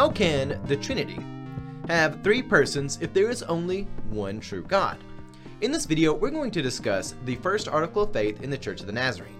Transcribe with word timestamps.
How 0.00 0.08
can 0.08 0.58
the 0.64 0.78
Trinity 0.78 1.18
have 1.86 2.24
three 2.24 2.40
persons 2.40 2.98
if 3.02 3.12
there 3.12 3.28
is 3.28 3.42
only 3.42 3.82
one 4.08 4.40
true 4.40 4.62
God? 4.62 4.96
In 5.60 5.70
this 5.70 5.84
video, 5.84 6.14
we're 6.14 6.30
going 6.30 6.50
to 6.52 6.62
discuss 6.62 7.14
the 7.26 7.36
first 7.36 7.68
article 7.68 8.04
of 8.04 8.12
faith 8.14 8.40
in 8.40 8.48
the 8.48 8.56
Church 8.56 8.80
of 8.80 8.86
the 8.86 8.94
Nazarene. 8.94 9.36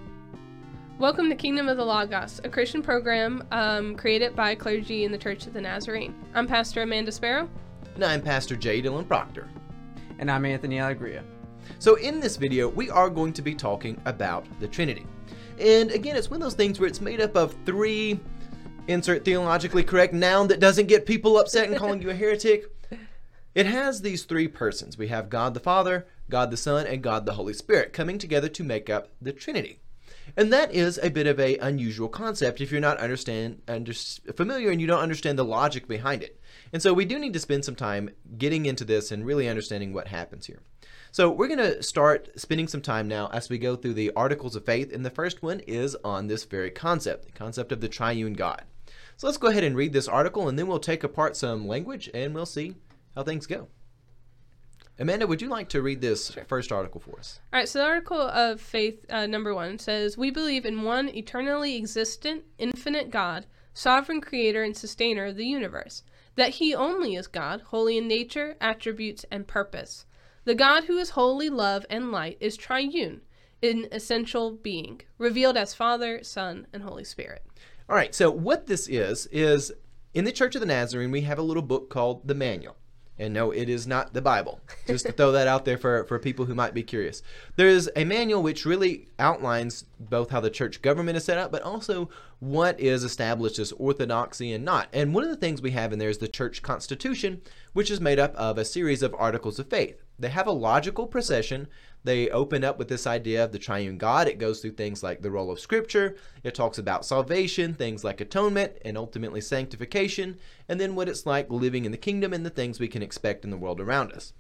Welcome 0.99 1.31
to 1.31 1.35
Kingdom 1.35 1.71
of 1.71 1.79
the 1.79 1.85
Logos, 1.87 2.43
a 2.45 2.51
Christian 2.51 2.83
program 2.83 3.43
um, 3.53 3.97
created 3.97 4.37
by 4.37 4.55
clergy 4.55 5.05
in 5.05 5.13
the 5.13 5.17
Church 5.17 5.47
of 5.47 5.55
the 5.55 5.63
Nazarene. 5.63 6.15
I'm 6.35 6.47
Pastor 6.47 6.83
Amanda 6.83 7.11
Sparrow. 7.11 7.49
And 7.95 8.05
I'm 8.05 8.21
Pastor 8.21 8.55
J. 8.55 8.83
Dylan 8.83 9.09
Proctor. 9.09 9.49
And 10.19 10.31
I'm 10.31 10.45
Anthony 10.45 10.79
Allegria. 10.79 11.25
So, 11.79 11.95
in 11.95 12.21
this 12.21 12.37
video, 12.37 12.69
we 12.69 12.91
are 12.91 13.09
going 13.09 13.33
to 13.33 13.41
be 13.41 13.55
talking 13.55 13.99
about 14.05 14.45
the 14.61 14.69
Trinity. 14.69 15.07
And 15.59 15.91
again, 15.91 16.17
it's 16.17 16.29
one 16.29 16.37
of 16.37 16.43
those 16.43 16.53
things 16.53 16.79
where 16.79 16.87
it's 16.87 17.01
made 17.01 17.23
up 17.23 17.35
of 17.35 17.57
three 17.65 18.21
insert 18.89 19.25
theologically 19.25 19.83
correct 19.83 20.13
noun 20.13 20.49
that 20.49 20.61
doesn't 20.61 20.89
get 20.89 21.07
people 21.07 21.39
upset 21.39 21.69
and 21.69 21.77
calling 21.77 22.03
you 22.03 22.11
a 22.11 22.15
heretic. 22.15 22.65
It 23.55 23.67
has 23.67 24.03
these 24.03 24.25
three 24.25 24.49
persons. 24.49 24.97
We 24.97 25.09
have 25.09 25.29
God 25.29 25.55
the 25.55 25.61
Father, 25.61 26.07
God 26.29 26.51
the 26.51 26.57
Son, 26.57 26.87
and 26.87 27.03
God 27.03 27.27
the 27.27 27.35
Holy 27.35 27.53
Spirit 27.53 27.93
coming 27.93 28.19
together 28.19 28.49
to 28.49 28.65
make 28.65 28.89
up 28.89 29.09
the 29.21 29.33
Trinity. 29.33 29.81
And 30.37 30.53
that 30.53 30.73
is 30.73 30.99
a 31.03 31.11
bit 31.11 31.27
of 31.27 31.41
a 31.41 31.59
unusual 31.59 32.09
concept 32.09 32.61
if 32.61 32.71
you're 32.71 32.81
not 32.81 32.99
understand 32.99 33.63
under, 33.67 33.93
familiar 33.93 34.71
and 34.71 34.81
you 34.81 34.87
don't 34.87 35.03
understand 35.03 35.39
the 35.39 35.45
logic 35.45 35.89
behind 35.89 36.23
it. 36.23 36.41
And 36.73 36.81
so 36.81 36.93
we 36.93 37.05
do 37.05 37.19
need 37.19 37.33
to 37.33 37.41
spend 37.41 37.65
some 37.65 37.75
time 37.75 38.11
getting 38.39 38.67
into 38.67 38.85
this 38.85 39.11
and 39.11 39.27
really 39.27 39.49
understanding 39.49 39.93
what 39.93 40.09
happens 40.09 40.47
here. 40.47 40.63
So 41.13 41.29
we're 41.29 41.49
going 41.49 41.59
to 41.59 41.83
start 41.83 42.29
spending 42.37 42.69
some 42.69 42.83
time 42.83 43.09
now 43.09 43.29
as 43.33 43.49
we 43.49 43.59
go 43.59 43.75
through 43.75 43.95
the 43.95 44.13
articles 44.15 44.55
of 44.55 44.65
faith, 44.65 44.93
and 44.93 45.05
the 45.05 45.11
first 45.11 45.43
one 45.43 45.59
is 45.67 45.97
on 46.05 46.29
this 46.29 46.45
very 46.45 46.71
concept, 46.71 47.25
the 47.25 47.33
concept 47.33 47.73
of 47.73 47.81
the 47.81 47.89
triune 47.89 48.35
God. 48.35 48.63
So 49.21 49.27
let's 49.27 49.37
go 49.37 49.49
ahead 49.49 49.65
and 49.65 49.77
read 49.77 49.93
this 49.93 50.09
article, 50.09 50.49
and 50.49 50.59
then 50.59 50.67
we'll 50.67 50.79
take 50.79 51.05
apart 51.05 51.37
some 51.37 51.69
language, 51.69 52.09
and 52.15 52.35
we'll 52.35 52.47
see 52.47 52.77
how 53.15 53.23
things 53.23 53.47
go. 53.47 53.69
Amanda, 54.99 55.27
would 55.27 55.43
you 55.43 55.51
like 55.51 55.69
to 55.69 55.83
read 55.83 56.01
this 56.01 56.31
sure. 56.31 56.47
first 56.47 56.73
article 56.73 57.03
for 57.03 57.19
us? 57.19 57.39
All 57.53 57.59
right, 57.59 57.69
so 57.69 57.81
the 57.81 57.85
article 57.85 58.19
of 58.19 58.63
faith, 58.63 59.05
uh, 59.11 59.27
number 59.27 59.55
one, 59.55 59.79
says 59.79 60.17
We 60.17 60.31
believe 60.31 60.65
in 60.65 60.85
one 60.85 61.11
eternally 61.11 61.77
existent, 61.77 62.45
infinite 62.57 63.11
God, 63.11 63.45
sovereign 63.75 64.23
creator 64.23 64.63
and 64.63 64.75
sustainer 64.75 65.27
of 65.27 65.37
the 65.37 65.45
universe, 65.45 66.03
that 66.37 66.53
he 66.53 66.75
only 66.75 67.15
is 67.15 67.27
God, 67.27 67.61
holy 67.67 67.99
in 67.99 68.09
nature, 68.09 68.57
attributes, 68.59 69.27
and 69.31 69.47
purpose. 69.47 70.07
The 70.47 70.55
God 70.55 70.85
who 70.85 70.97
is 70.97 71.11
holy, 71.11 71.51
love, 71.51 71.85
and 71.91 72.11
light 72.11 72.39
is 72.41 72.57
triune 72.57 73.21
in 73.61 73.87
essential 73.93 74.51
being, 74.51 75.03
revealed 75.19 75.59
as 75.59 75.75
Father, 75.75 76.25
Son, 76.25 76.67
and 76.73 76.85
Holy 76.85 77.05
Spirit. 77.05 77.43
All 77.91 77.97
right, 77.97 78.15
so 78.15 78.31
what 78.31 78.69
this 78.69 78.87
is, 78.87 79.27
is 79.33 79.73
in 80.15 80.25
the 80.25 80.31
Church 80.31 80.55
of 80.55 80.61
the 80.61 80.67
Nazarene, 80.67 81.11
we 81.11 81.23
have 81.23 81.41
a 81.41 81.43
little 81.43 81.61
book 81.61 81.91
called 81.91 82.25
the 82.25 82.37
Manual. 82.37 82.77
And 83.19 83.35
no, 83.35 83.51
it 83.51 83.69
is 83.69 83.85
not 83.85 84.15
the 84.15 84.23
Bible. 84.23 84.61
Just 84.87 85.07
to 85.07 85.13
throw 85.13 85.33
that 85.33 85.49
out 85.49 85.65
there 85.65 85.77
for, 85.77 86.05
for 86.05 86.21
people 86.21 86.45
who 86.45 86.55
might 86.55 86.73
be 86.73 86.85
curious. 86.85 87.21
There 87.57 87.67
is 87.67 87.91
a 87.97 88.05
manual 88.05 88.45
which 88.45 88.65
really 88.65 89.09
outlines 89.19 89.87
both 89.99 90.31
how 90.31 90.39
the 90.39 90.51
church 90.51 90.83
government 90.83 91.17
is 91.17 91.25
set 91.25 91.37
up, 91.37 91.51
but 91.51 91.63
also 91.63 92.09
what 92.39 92.79
is 92.79 93.03
established 93.03 93.59
as 93.59 93.73
orthodoxy 93.73 94.53
and 94.53 94.65
not. 94.65 94.89
And 94.93 95.13
one 95.13 95.25
of 95.25 95.29
the 95.29 95.37
things 95.37 95.61
we 95.61 95.73
have 95.73 95.93
in 95.93 95.99
there 95.99 96.09
is 96.09 96.19
the 96.19 96.29
church 96.29 96.63
constitution, 96.63 97.43
which 97.73 97.91
is 97.91 98.01
made 98.01 98.21
up 98.21 98.37
of 98.37 98.57
a 98.57 98.65
series 98.65 99.03
of 99.03 99.17
articles 99.19 99.59
of 99.59 99.69
faith. 99.69 100.01
They 100.17 100.29
have 100.29 100.47
a 100.47 100.53
logical 100.53 101.09
procession 101.09 101.67
they 102.05 102.31
open 102.31 102.65
up 102.65 102.79
with 102.79 102.89
this 102.89 103.07
idea 103.07 103.45
of 103.45 103.53
the 103.53 103.59
triune 103.59 103.99
God. 103.99 104.29
It 104.29 104.39
goes 104.39 104.61
through 104.61 104.73
things 104.73 105.03
like 105.03 105.21
the 105.21 105.31
role 105.31 105.51
of 105.51 105.61
Scripture, 105.61 106.17
it 106.43 106.55
talks 106.55 106.79
about 106.79 107.05
salvation, 107.05 107.75
things 107.75 108.05
like 108.05 108.21
atonement, 108.21 108.73
and 108.85 108.97
ultimately 108.97 109.41
sanctification, 109.41 110.39
and 110.69 110.81
then 110.81 110.95
what 110.95 111.09
it's 111.09 111.27
like 111.27 111.51
living 111.51 111.85
in 111.85 111.93
the 111.93 111.99
kingdom 111.99 112.33
and 112.33 112.45
the 112.45 112.51
things 112.51 112.81
we 112.81 112.89
can 112.89 113.03
expect 113.03 113.45
in 113.45 113.51
the 113.51 113.57
world 113.57 113.81
around 113.81 114.13
us. 114.13 114.33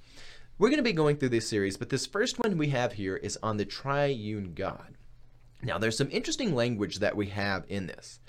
We're 0.59 0.69
going 0.69 0.79
to 0.79 0.83
be 0.83 0.93
going 0.93 1.17
through 1.17 1.31
this 1.31 1.49
series, 1.49 1.77
but 1.77 1.89
this 1.89 2.07
first 2.07 2.39
one 2.39 2.59
we 2.59 2.69
have 2.69 2.93
here 2.93 3.17
is 3.17 3.39
on 3.43 3.57
the 3.57 3.65
triune 3.65 4.53
God. 4.55 4.97
Now, 5.63 5.79
there's 5.79 5.97
some 5.97 6.11
interesting 6.11 6.55
language 6.55 6.99
that 6.99 7.17
we 7.17 7.29
have 7.29 7.65
in 7.69 7.87
this. 7.87 8.21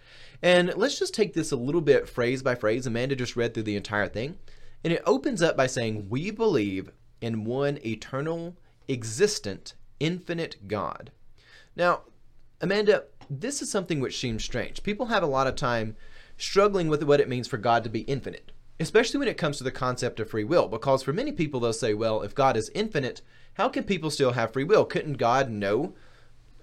And 0.42 0.74
let's 0.76 0.98
just 0.98 1.14
take 1.14 1.34
this 1.34 1.52
a 1.52 1.58
little 1.58 1.82
bit 1.82 2.10
phrase 2.10 2.42
by 2.42 2.56
phrase. 2.56 2.88
Amanda 2.88 3.16
just 3.16 3.36
read 3.36 3.54
through 3.54 3.64
the 3.64 3.76
entire 3.76 4.08
thing. 4.08 4.38
And 4.84 4.92
it 4.92 5.04
opens 5.06 5.42
up 5.42 5.56
by 5.56 5.68
saying, 5.68 6.10
We 6.10 6.32
believe 6.32 6.92
in 7.22 7.44
one 7.44 7.80
eternal, 7.86 8.58
existent, 8.92 9.74
infinite 10.00 10.68
God. 10.68 11.12
Now, 11.76 12.02
Amanda, 12.60 13.06
this 13.30 13.62
is 13.62 13.72
something 13.72 14.00
which 14.00 14.20
seems 14.20 14.44
strange. 14.44 14.84
People 14.84 15.08
have 15.08 15.24
a 15.24 15.28
lot 15.28 15.48
of 15.48 15.56
time 15.56 15.96
struggling 16.38 16.90
with 16.90 17.04
what 17.04 17.22
it 17.22 17.30
means 17.30 17.48
for 17.48 17.58
God 17.58 17.84
to 17.84 17.90
be 17.90 18.02
infinite, 18.02 18.52
especially 18.80 19.20
when 19.20 19.28
it 19.28 19.38
comes 19.38 19.58
to 19.58 19.64
the 19.64 19.72
concept 19.72 20.20
of 20.20 20.30
free 20.30 20.44
will, 20.44 20.68
because 20.68 21.04
for 21.04 21.14
many 21.14 21.32
people, 21.32 21.60
they'll 21.60 21.74
say, 21.74 21.94
well, 21.94 22.22
if 22.22 22.36
God 22.36 22.58
is 22.58 22.72
infinite, 22.76 23.22
how 23.56 23.70
can 23.70 23.84
people 23.84 24.10
still 24.10 24.34
have 24.34 24.54
free 24.54 24.64
will? 24.64 24.86
Couldn't 24.86 25.14
God 25.14 25.50
know 25.50 25.94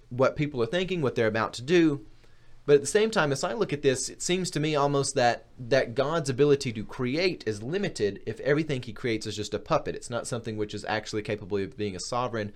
what 0.08 0.36
people 0.36 0.62
are 0.62 0.66
thinking, 0.66 1.00
what 1.00 1.14
they're 1.14 1.26
about 1.26 1.52
to 1.54 1.62
do? 1.62 2.06
But 2.68 2.74
at 2.74 2.80
the 2.82 2.86
same 2.86 3.10
time, 3.10 3.32
as 3.32 3.44
I 3.44 3.54
look 3.54 3.72
at 3.72 3.80
this, 3.80 4.10
it 4.10 4.20
seems 4.20 4.50
to 4.50 4.60
me 4.60 4.76
almost 4.76 5.14
that 5.14 5.46
that 5.58 5.94
God's 5.94 6.28
ability 6.28 6.70
to 6.74 6.84
create 6.84 7.42
is 7.46 7.62
limited 7.62 8.20
if 8.26 8.40
everything 8.40 8.82
He 8.82 8.92
creates 8.92 9.26
is 9.26 9.34
just 9.34 9.54
a 9.54 9.58
puppet. 9.58 9.94
It's 9.94 10.10
not 10.10 10.26
something 10.26 10.58
which 10.58 10.74
is 10.74 10.84
actually 10.84 11.22
capable 11.22 11.56
of 11.56 11.78
being 11.78 11.96
a 11.96 11.98
sovereign. 11.98 12.52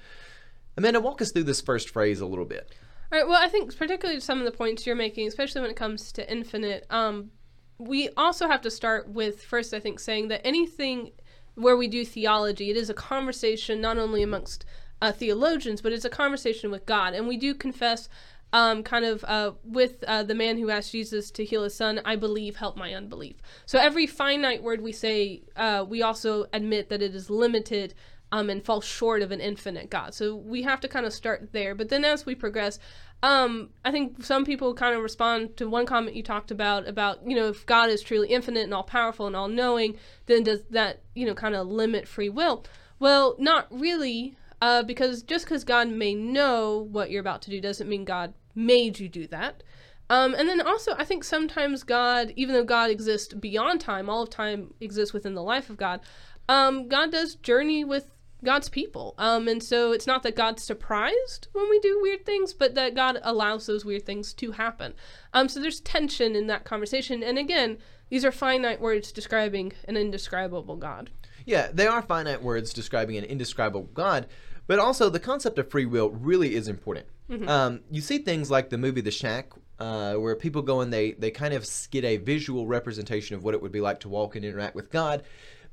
Amanda, 0.76 1.00
walk 1.00 1.22
us 1.22 1.32
through 1.32 1.44
this 1.44 1.62
first 1.62 1.88
phrase 1.88 2.20
a 2.20 2.26
little 2.26 2.44
bit. 2.44 2.74
All 3.10 3.18
right. 3.18 3.26
Well, 3.26 3.42
I 3.42 3.48
think 3.48 3.74
particularly 3.74 4.20
some 4.20 4.38
of 4.38 4.44
the 4.44 4.52
points 4.52 4.84
you're 4.84 4.94
making, 4.94 5.28
especially 5.28 5.62
when 5.62 5.70
it 5.70 5.76
comes 5.76 6.12
to 6.12 6.30
infinite, 6.30 6.84
um, 6.90 7.30
we 7.78 8.10
also 8.14 8.48
have 8.48 8.60
to 8.60 8.70
start 8.70 9.08
with 9.08 9.42
first, 9.42 9.72
I 9.72 9.80
think, 9.80 9.98
saying 9.98 10.28
that 10.28 10.46
anything 10.46 11.12
where 11.54 11.78
we 11.78 11.88
do 11.88 12.04
theology, 12.04 12.68
it 12.68 12.76
is 12.76 12.90
a 12.90 12.94
conversation 12.94 13.80
not 13.80 13.96
only 13.96 14.22
amongst 14.22 14.66
uh, 15.00 15.10
theologians, 15.10 15.80
but 15.80 15.90
it's 15.90 16.04
a 16.04 16.10
conversation 16.10 16.70
with 16.70 16.84
God, 16.84 17.14
and 17.14 17.26
we 17.26 17.38
do 17.38 17.54
confess 17.54 18.10
um, 18.52 18.82
kind 18.82 19.04
of 19.04 19.24
uh, 19.24 19.52
with 19.64 20.04
uh, 20.06 20.22
the 20.22 20.34
man 20.34 20.58
who 20.58 20.70
asked 20.70 20.92
Jesus 20.92 21.30
to 21.32 21.44
heal 21.44 21.62
his 21.62 21.74
son, 21.74 22.00
I 22.04 22.16
believe, 22.16 22.56
help 22.56 22.76
my 22.76 22.94
unbelief. 22.94 23.36
So 23.66 23.78
every 23.78 24.06
finite 24.06 24.62
word 24.62 24.80
we 24.80 24.92
say, 24.92 25.42
uh, 25.56 25.84
we 25.88 26.02
also 26.02 26.46
admit 26.52 26.88
that 26.90 27.02
it 27.02 27.14
is 27.14 27.30
limited 27.30 27.94
um, 28.32 28.48
and 28.48 28.64
falls 28.64 28.84
short 28.84 29.22
of 29.22 29.30
an 29.30 29.40
infinite 29.40 29.90
God. 29.90 30.14
So 30.14 30.34
we 30.34 30.62
have 30.62 30.80
to 30.80 30.88
kind 30.88 31.06
of 31.06 31.12
start 31.12 31.52
there. 31.52 31.74
But 31.74 31.90
then 31.90 32.04
as 32.04 32.26
we 32.26 32.34
progress, 32.34 32.78
um, 33.22 33.70
I 33.84 33.92
think 33.92 34.24
some 34.24 34.44
people 34.44 34.74
kind 34.74 34.96
of 34.96 35.02
respond 35.02 35.56
to 35.58 35.69
one 35.69 35.86
comment 35.86 36.16
you 36.16 36.22
talked 36.22 36.50
about 36.50 36.88
about 36.88 37.20
you 37.24 37.36
know 37.36 37.48
if 37.48 37.64
God 37.66 37.88
is 37.88 38.02
truly 38.02 38.28
infinite 38.28 38.64
and 38.64 38.74
all 38.74 38.82
powerful 38.82 39.26
and 39.26 39.36
all 39.36 39.48
knowing, 39.48 39.96
then 40.26 40.42
does 40.42 40.64
that 40.70 41.02
you 41.14 41.26
know 41.26 41.34
kind 41.34 41.54
of 41.54 41.69
limit 41.69 42.08
free 42.08 42.30
will? 42.30 42.64
Well, 42.98 43.36
not 43.38 43.69
really. 43.70 44.36
Uh, 44.60 44.80
because 44.80 45.24
just 45.24 45.44
because 45.44 45.64
God 45.64 45.88
may 45.88 46.14
know 46.14 46.86
what 46.92 47.10
you're 47.10 47.20
about 47.20 47.42
to 47.42 47.50
do 47.50 47.60
doesn't 47.60 47.88
mean 47.88 48.04
God 48.04 48.32
made 48.54 48.98
you 48.98 49.08
do 49.08 49.26
that. 49.28 49.62
Um, 50.10 50.34
and 50.34 50.48
then 50.48 50.60
also, 50.60 50.94
I 50.98 51.04
think 51.04 51.24
sometimes 51.24 51.84
God, 51.84 52.32
even 52.36 52.54
though 52.54 52.64
God 52.64 52.90
exists 52.90 53.32
beyond 53.32 53.80
time, 53.80 54.10
all 54.10 54.22
of 54.22 54.30
time 54.30 54.74
exists 54.80 55.14
within 55.14 55.34
the 55.34 55.42
life 55.42 55.70
of 55.70 55.76
God, 55.76 56.00
um, 56.48 56.88
God 56.88 57.12
does 57.12 57.36
journey 57.36 57.84
with 57.84 58.10
God's 58.44 58.68
people. 58.68 59.14
Um, 59.18 59.48
and 59.48 59.62
so 59.62 59.92
it's 59.92 60.06
not 60.06 60.22
that 60.24 60.36
God's 60.36 60.64
surprised 60.64 61.48
when 61.52 61.70
we 61.70 61.78
do 61.80 62.00
weird 62.02 62.26
things, 62.26 62.52
but 62.52 62.74
that 62.74 62.94
God 62.94 63.20
allows 63.22 63.66
those 63.66 63.84
weird 63.84 64.04
things 64.04 64.34
to 64.34 64.52
happen. 64.52 64.94
Um, 65.32 65.48
so 65.48 65.60
there's 65.60 65.80
tension 65.80 66.34
in 66.34 66.46
that 66.48 66.64
conversation. 66.64 67.22
And 67.22 67.38
again, 67.38 67.78
these 68.10 68.24
are 68.24 68.32
finite 68.32 68.80
words 68.80 69.12
describing 69.12 69.72
an 69.86 69.96
indescribable 69.96 70.76
God. 70.76 71.10
Yeah, 71.46 71.69
they 71.72 71.86
are 71.86 72.02
finite 72.02 72.42
words 72.42 72.72
describing 72.72 73.16
an 73.16 73.24
indescribable 73.24 73.88
God, 73.94 74.26
but 74.66 74.78
also 74.78 75.08
the 75.08 75.20
concept 75.20 75.58
of 75.58 75.70
free 75.70 75.86
will 75.86 76.10
really 76.10 76.54
is 76.54 76.69
important. 76.69 77.06
Mm-hmm. 77.32 77.48
Um, 77.48 77.81
you 77.91 78.03
see 78.03 78.19
things 78.19 78.50
like 78.50 78.69
the 78.69 78.76
movie 78.76 79.00
The 79.00 79.10
Shack, 79.10 79.53
uh, 79.78 80.15
where 80.15 80.37
people 80.37 80.60
go 80.60 80.82
and 80.82 80.93
they 80.93 81.12
they 81.12 81.31
kind 81.31 81.54
of 81.54 81.66
get 81.91 82.05
a 82.05 82.19
visual 82.19 82.67
representation 82.67 83.37
of 83.37 83.43
what 83.43 83.55
it 83.55 83.62
would 83.62 83.73
be 83.73 83.81
like 83.81 84.00
to 84.00 84.08
walk 84.11 84.37
and 84.37 84.44
interact 84.44 84.75
with 84.75 84.90
God. 84.90 85.23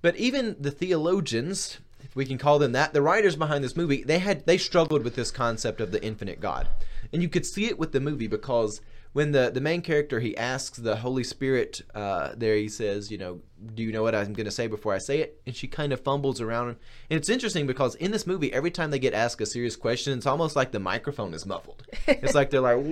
But 0.01 0.15
even 0.15 0.55
the 0.57 0.71
theologians, 0.71 1.79
if 1.99 2.15
we 2.15 2.25
can 2.25 2.37
call 2.37 2.59
them 2.59 2.71
that, 2.71 2.93
the 2.93 3.01
writers 3.01 3.35
behind 3.35 3.61
this 3.61 3.75
movie, 3.75 4.03
they 4.03 4.19
had 4.19 4.45
they 4.45 4.57
struggled 4.57 5.03
with 5.03 5.15
this 5.15 5.31
concept 5.31 5.81
of 5.81 5.91
the 5.91 6.01
infinite 6.01 6.39
God, 6.39 6.69
and 7.11 7.21
you 7.21 7.27
could 7.27 7.45
see 7.45 7.65
it 7.65 7.77
with 7.77 7.91
the 7.91 7.99
movie 7.99 8.27
because 8.27 8.79
when 9.13 9.31
the 9.31 9.49
the 9.51 9.61
main 9.61 9.81
character 9.81 10.19
he 10.19 10.37
asks 10.37 10.77
the 10.77 10.97
Holy 10.97 11.23
Spirit 11.23 11.81
uh, 11.95 12.33
there 12.35 12.55
he 12.55 12.69
says 12.69 13.11
you 13.11 13.17
know 13.17 13.41
do 13.73 13.83
you 13.83 13.91
know 13.91 14.03
what 14.03 14.15
I'm 14.15 14.33
going 14.33 14.45
to 14.45 14.51
say 14.51 14.67
before 14.67 14.93
I 14.93 14.99
say 14.99 15.19
it? 15.19 15.41
And 15.45 15.53
she 15.53 15.67
kind 15.67 15.91
of 15.91 15.99
fumbles 15.99 16.39
around. 16.39 16.69
And 16.69 16.77
it's 17.09 17.27
interesting 17.27 17.67
because 17.67 17.95
in 17.95 18.11
this 18.11 18.25
movie 18.25 18.53
every 18.53 18.71
time 18.71 18.89
they 18.89 18.99
get 18.99 19.13
asked 19.13 19.41
a 19.41 19.45
serious 19.45 19.75
question 19.75 20.17
it's 20.17 20.25
almost 20.25 20.55
like 20.55 20.71
the 20.71 20.79
microphone 20.79 21.33
is 21.33 21.45
muffled. 21.45 21.83
It's 22.07 22.35
like 22.35 22.51
they're 22.51 22.61
like 22.61 22.83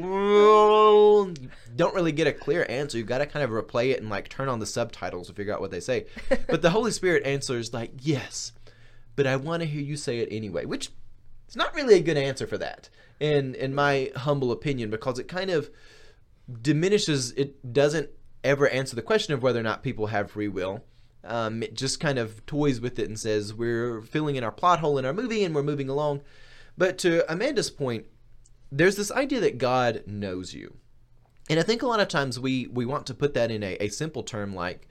don't 1.76 1.96
really 1.96 2.12
get 2.12 2.28
a 2.28 2.34
clear 2.34 2.66
answer. 2.68 2.98
You've 2.98 3.08
got 3.08 3.20
to 3.20 3.26
kind 3.26 3.44
of 3.44 3.52
replay 3.52 3.92
it 3.92 4.02
and 4.02 4.10
like 4.10 4.28
turn 4.28 4.50
on 4.50 4.60
the 4.60 4.66
subtitles 4.66 5.28
to 5.28 5.34
figure 5.34 5.54
out 5.54 5.62
what 5.62 5.72
they 5.72 5.80
say. 5.80 6.08
But 6.48 6.62
the 6.62 6.72
Holy 6.72 6.92
Spirit 6.92 7.26
answers 7.26 7.74
like 7.74 7.92
yes 8.02 8.52
but 9.18 9.28
I 9.28 9.36
want 9.36 9.62
to 9.62 9.68
hear 9.68 9.82
you 9.82 9.98
say 9.98 10.20
it 10.20 10.30
anyway 10.32 10.64
which 10.64 10.92
it's 11.46 11.56
not 11.56 11.76
really 11.76 11.96
a 11.96 12.02
good 12.02 12.18
answer 12.18 12.48
for 12.48 12.58
that 12.58 12.90
in 13.20 13.56
in 13.56 13.76
my 13.76 14.12
humble 14.16 14.52
opinion 14.52 14.90
because 14.90 15.20
it 15.20 15.28
kind 15.28 15.50
of 15.50 15.70
diminishes 16.62 17.32
it 17.32 17.74
doesn't 17.74 18.10
ever 18.44 18.70
answer 18.70 18.96
the 18.96 19.02
question 19.02 19.34
of 19.34 19.44
whether 19.44 19.60
or 19.60 19.64
not 19.64 19.84
people 19.84 20.08
have 20.08 20.32
free 20.32 20.48
will. 20.48 20.84
Um, 21.24 21.62
it 21.62 21.74
just 21.74 22.00
kind 22.00 22.18
of 22.18 22.46
toys 22.46 22.80
with 22.80 23.00
it 23.00 23.08
and 23.08 23.20
says 23.20 23.54
we're 23.54 24.02
filling 24.02 24.38
in 24.38 24.44
our 24.44 24.52
plot 24.52 24.80
hole 24.80 24.98
in 24.98 25.06
our 25.06 25.14
movie 25.14 25.44
and 25.44 25.54
we're 25.54 25.64
moving 25.64 25.90
along. 25.90 26.22
But 26.78 26.98
to 27.00 27.30
Amanda's 27.32 27.70
point, 27.70 28.06
there's 28.72 28.96
this 28.96 29.12
idea 29.12 29.42
that 29.42 29.58
God 29.58 30.04
knows 30.06 30.54
you. 30.54 30.78
And 31.50 31.60
I 31.60 31.64
think 31.64 31.82
a 31.82 31.88
lot 31.88 32.00
of 32.00 32.08
times 32.08 32.40
we, 32.40 32.68
we 32.68 32.86
want 32.86 33.08
to 33.08 33.14
put 33.14 33.34
that 33.34 33.52
in 33.52 33.64
a, 33.64 33.76
a 33.80 33.90
simple 33.90 34.24
term 34.24 34.54
like, 34.54 34.88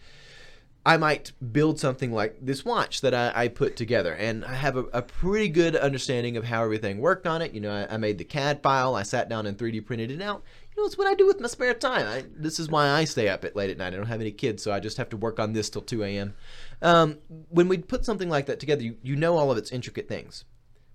I 0.87 0.97
might 0.99 1.33
build 1.53 1.81
something 1.81 2.13
like 2.13 2.37
this 2.41 2.65
watch 2.65 3.01
that 3.01 3.13
I, 3.13 3.33
I 3.35 3.49
put 3.49 3.75
together, 3.75 4.15
and 4.15 4.45
I 4.45 4.55
have 4.55 4.77
a, 4.77 4.85
a, 4.93 5.03
pretty 5.03 5.49
good 5.49 5.75
understanding 5.75 6.37
of 6.37 6.45
how 6.45 6.63
everything 6.63 6.99
worked 6.99 7.27
on 7.27 7.43
it. 7.43 7.53
You 7.53 7.61
know, 7.61 7.73
I, 7.73 7.95
I, 7.95 7.97
made 7.97 8.19
the 8.19 8.25
CAD 8.25 8.63
file, 8.63 8.95
I 8.95 9.03
sat 9.03 9.29
down 9.29 9.47
and 9.47 9.59
3D 9.59 9.85
printed 9.85 10.13
it 10.13 10.23
out. 10.23 10.45
You 10.77 10.83
know, 10.83 10.87
it's 10.87 10.99
what 10.99 11.07
I 11.07 11.15
do 11.15 11.27
with 11.27 11.41
my 11.41 11.49
spare 11.49 11.73
time. 11.73 12.07
I, 12.07 12.25
this 12.37 12.61
is 12.61 12.69
why 12.69 12.91
I 12.91 13.05
stay 13.05 13.31
up 13.31 13.45
at 13.45 13.57
late 13.57 13.71
at 13.71 13.79
night. 13.79 13.95
I 13.95 13.97
don't 13.97 14.07
have 14.07 14.21
any 14.21 14.31
kids, 14.31 14.63
so 14.63 14.73
I 14.73 14.81
just 14.81 14.99
have 14.99 15.09
to 15.09 15.17
work 15.17 15.41
on 15.41 15.55
this 15.55 15.71
till 15.71 15.81
2 15.81 16.05
a.m. 16.05 16.35
Um, 16.83 17.19
when 17.49 17.69
we 17.69 17.79
put 17.79 18.05
something 18.05 18.29
like 18.29 18.45
that 18.47 18.61
together, 18.61 18.83
you, 18.83 18.97
you 19.03 19.17
know 19.17 19.39
all 19.39 19.51
of 19.51 19.57
its 19.57 19.73
intricate 19.73 20.07
things, 20.07 20.45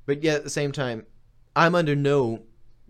but 0.05 0.21
yet 0.21 0.37
at 0.37 0.43
the 0.43 0.51
same 0.51 0.71
time, 0.71 1.07
I'm 1.55 1.73
under 1.73 1.95
no 1.95 2.43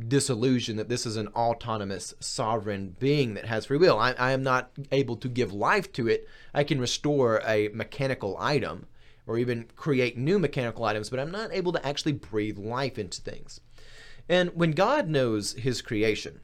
disillusion 0.07 0.75
that 0.77 0.89
this 0.89 1.05
is 1.05 1.15
an 1.15 1.29
autonomous 1.29 2.13
sovereign 2.19 2.95
being 2.99 3.35
that 3.35 3.45
has 3.45 3.67
free 3.67 3.77
will. 3.77 3.97
I, 3.97 4.11
I, 4.13 4.31
am 4.31 4.43
not 4.43 4.71
able 4.91 5.15
to 5.17 5.29
give 5.29 5.53
life 5.53 5.91
to 5.93 6.07
it. 6.07 6.27
I 6.53 6.63
can 6.63 6.81
restore 6.81 7.41
a 7.45 7.69
mechanical 7.69 8.35
item 8.39 8.87
or 9.27 9.37
even 9.37 9.67
create 9.75 10.17
new 10.17 10.39
mechanical 10.39 10.85
items, 10.85 11.09
but 11.09 11.19
I'm 11.19 11.31
not 11.31 11.53
able 11.53 11.71
to 11.73 11.85
actually 11.85 12.13
breathe 12.13 12.57
life 12.57 12.97
into 12.97 13.21
things. 13.21 13.61
And 14.27 14.49
when 14.55 14.71
God 14.71 15.07
knows 15.07 15.53
his 15.53 15.81
creation, 15.81 16.41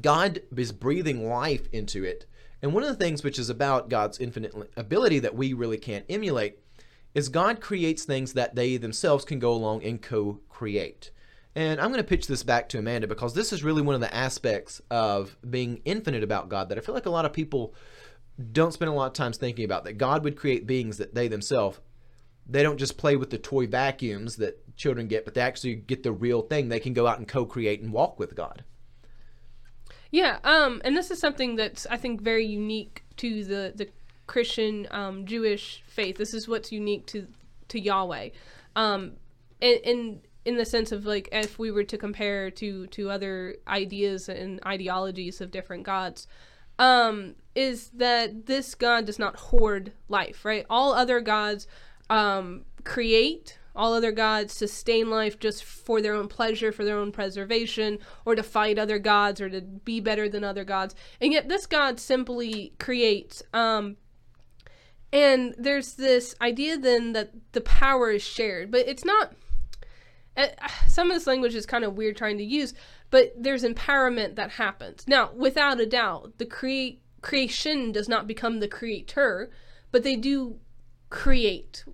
God 0.00 0.40
is 0.56 0.72
breathing 0.72 1.28
life 1.28 1.68
into 1.72 2.04
it. 2.04 2.26
And 2.62 2.74
one 2.74 2.82
of 2.82 2.88
the 2.88 3.04
things 3.04 3.22
which 3.22 3.38
is 3.38 3.50
about 3.50 3.88
God's 3.88 4.18
infinite 4.18 4.54
ability 4.76 5.20
that 5.20 5.34
we 5.34 5.52
really 5.52 5.78
can't 5.78 6.04
emulate 6.08 6.58
is 7.14 7.28
God 7.28 7.60
creates 7.60 8.04
things 8.04 8.32
that 8.34 8.54
they 8.54 8.76
themselves 8.76 9.24
can 9.24 9.38
go 9.38 9.52
along 9.52 9.84
and 9.84 10.02
co 10.02 10.40
create. 10.48 11.10
And 11.54 11.80
I'm 11.80 11.88
going 11.88 12.02
to 12.02 12.08
pitch 12.08 12.26
this 12.26 12.42
back 12.42 12.68
to 12.68 12.78
Amanda 12.78 13.08
because 13.08 13.34
this 13.34 13.52
is 13.52 13.64
really 13.64 13.82
one 13.82 13.94
of 13.94 14.00
the 14.00 14.14
aspects 14.14 14.80
of 14.90 15.36
being 15.48 15.80
infinite 15.84 16.22
about 16.22 16.48
God 16.48 16.68
that 16.68 16.78
I 16.78 16.80
feel 16.80 16.94
like 16.94 17.06
a 17.06 17.10
lot 17.10 17.24
of 17.24 17.32
people 17.32 17.74
don't 18.52 18.72
spend 18.72 18.90
a 18.90 18.94
lot 18.94 19.06
of 19.06 19.12
time 19.14 19.32
thinking 19.32 19.64
about. 19.64 19.84
That 19.84 19.94
God 19.94 20.22
would 20.24 20.36
create 20.36 20.66
beings 20.66 20.98
that 20.98 21.14
they 21.14 21.26
themselves, 21.26 21.80
they 22.46 22.62
don't 22.62 22.78
just 22.78 22.96
play 22.96 23.16
with 23.16 23.30
the 23.30 23.38
toy 23.38 23.66
vacuums 23.66 24.36
that 24.36 24.76
children 24.76 25.08
get, 25.08 25.24
but 25.24 25.34
they 25.34 25.40
actually 25.40 25.74
get 25.74 26.02
the 26.02 26.12
real 26.12 26.42
thing. 26.42 26.68
They 26.68 26.80
can 26.80 26.92
go 26.92 27.06
out 27.06 27.18
and 27.18 27.26
co 27.26 27.44
create 27.44 27.80
and 27.82 27.92
walk 27.92 28.18
with 28.18 28.34
God. 28.34 28.64
Yeah, 30.10 30.38
um, 30.44 30.80
and 30.84 30.96
this 30.96 31.10
is 31.10 31.18
something 31.18 31.56
that's 31.56 31.86
I 31.86 31.96
think 31.96 32.20
very 32.22 32.46
unique 32.46 33.04
to 33.18 33.44
the 33.44 33.72
the 33.74 33.88
Christian 34.26 34.86
um, 34.90 35.26
Jewish 35.26 35.82
faith. 35.86 36.16
This 36.16 36.34
is 36.34 36.48
what's 36.48 36.72
unique 36.72 37.06
to 37.06 37.26
to 37.68 37.78
Yahweh, 37.78 38.30
um, 38.76 39.12
and, 39.60 39.80
and 39.84 40.20
in 40.48 40.56
the 40.56 40.64
sense 40.64 40.92
of 40.92 41.04
like 41.04 41.28
if 41.30 41.58
we 41.58 41.70
were 41.70 41.84
to 41.84 41.98
compare 41.98 42.50
to 42.50 42.86
to 42.86 43.10
other 43.10 43.56
ideas 43.68 44.30
and 44.30 44.60
ideologies 44.64 45.42
of 45.42 45.50
different 45.50 45.82
gods 45.82 46.26
um 46.78 47.34
is 47.54 47.90
that 47.90 48.46
this 48.46 48.74
god 48.74 49.04
does 49.04 49.18
not 49.18 49.36
hoard 49.36 49.92
life 50.08 50.46
right 50.46 50.64
all 50.70 50.94
other 50.94 51.20
gods 51.20 51.66
um 52.08 52.64
create 52.84 53.58
all 53.78 53.94
other 53.94 54.12
gods 54.12 54.52
sustain 54.52 55.08
life 55.08 55.38
just 55.38 55.64
for 55.64 56.02
their 56.02 56.14
own 56.14 56.28
pleasure 56.28 56.72
for 56.72 56.84
their 56.84 56.98
own 56.98 57.12
preservation 57.12 57.98
or 58.24 58.34
to 58.34 58.42
fight 58.42 58.78
other 58.78 58.98
gods 58.98 59.40
or 59.40 59.48
to 59.48 59.60
be 59.60 60.00
better 60.00 60.28
than 60.28 60.44
other 60.44 60.64
gods 60.64 60.94
and 61.20 61.32
yet 61.32 61.48
this 61.48 61.66
god 61.66 61.98
simply 61.98 62.74
creates 62.78 63.42
um 63.54 63.96
and 65.10 65.54
there's 65.56 65.94
this 65.94 66.34
idea 66.42 66.76
then 66.76 67.12
that 67.14 67.32
the 67.52 67.60
power 67.62 68.10
is 68.10 68.22
shared 68.22 68.70
but 68.70 68.86
it's 68.86 69.04
not 69.04 69.32
uh, 70.38 70.46
some 70.86 71.10
of 71.10 71.16
this 71.16 71.26
language 71.26 71.54
is 71.54 71.66
kind 71.66 71.84
of 71.84 71.96
weird 71.96 72.16
trying 72.16 72.38
to 72.38 72.44
use, 72.44 72.72
but 73.10 73.32
there's 73.36 73.64
empowerment 73.64 74.36
that 74.36 74.52
happens. 74.52 75.04
Now, 75.08 75.32
without 75.34 75.80
a 75.80 75.86
doubt, 75.86 76.38
the 76.38 76.46
create 76.46 77.02
creation 77.22 77.90
does 77.90 78.08
not 78.08 78.28
become 78.28 78.60
the 78.60 78.68
creator, 78.68 79.50
but 79.90 80.04
they 80.04 80.14
do 80.14 80.60
create, 81.10 81.84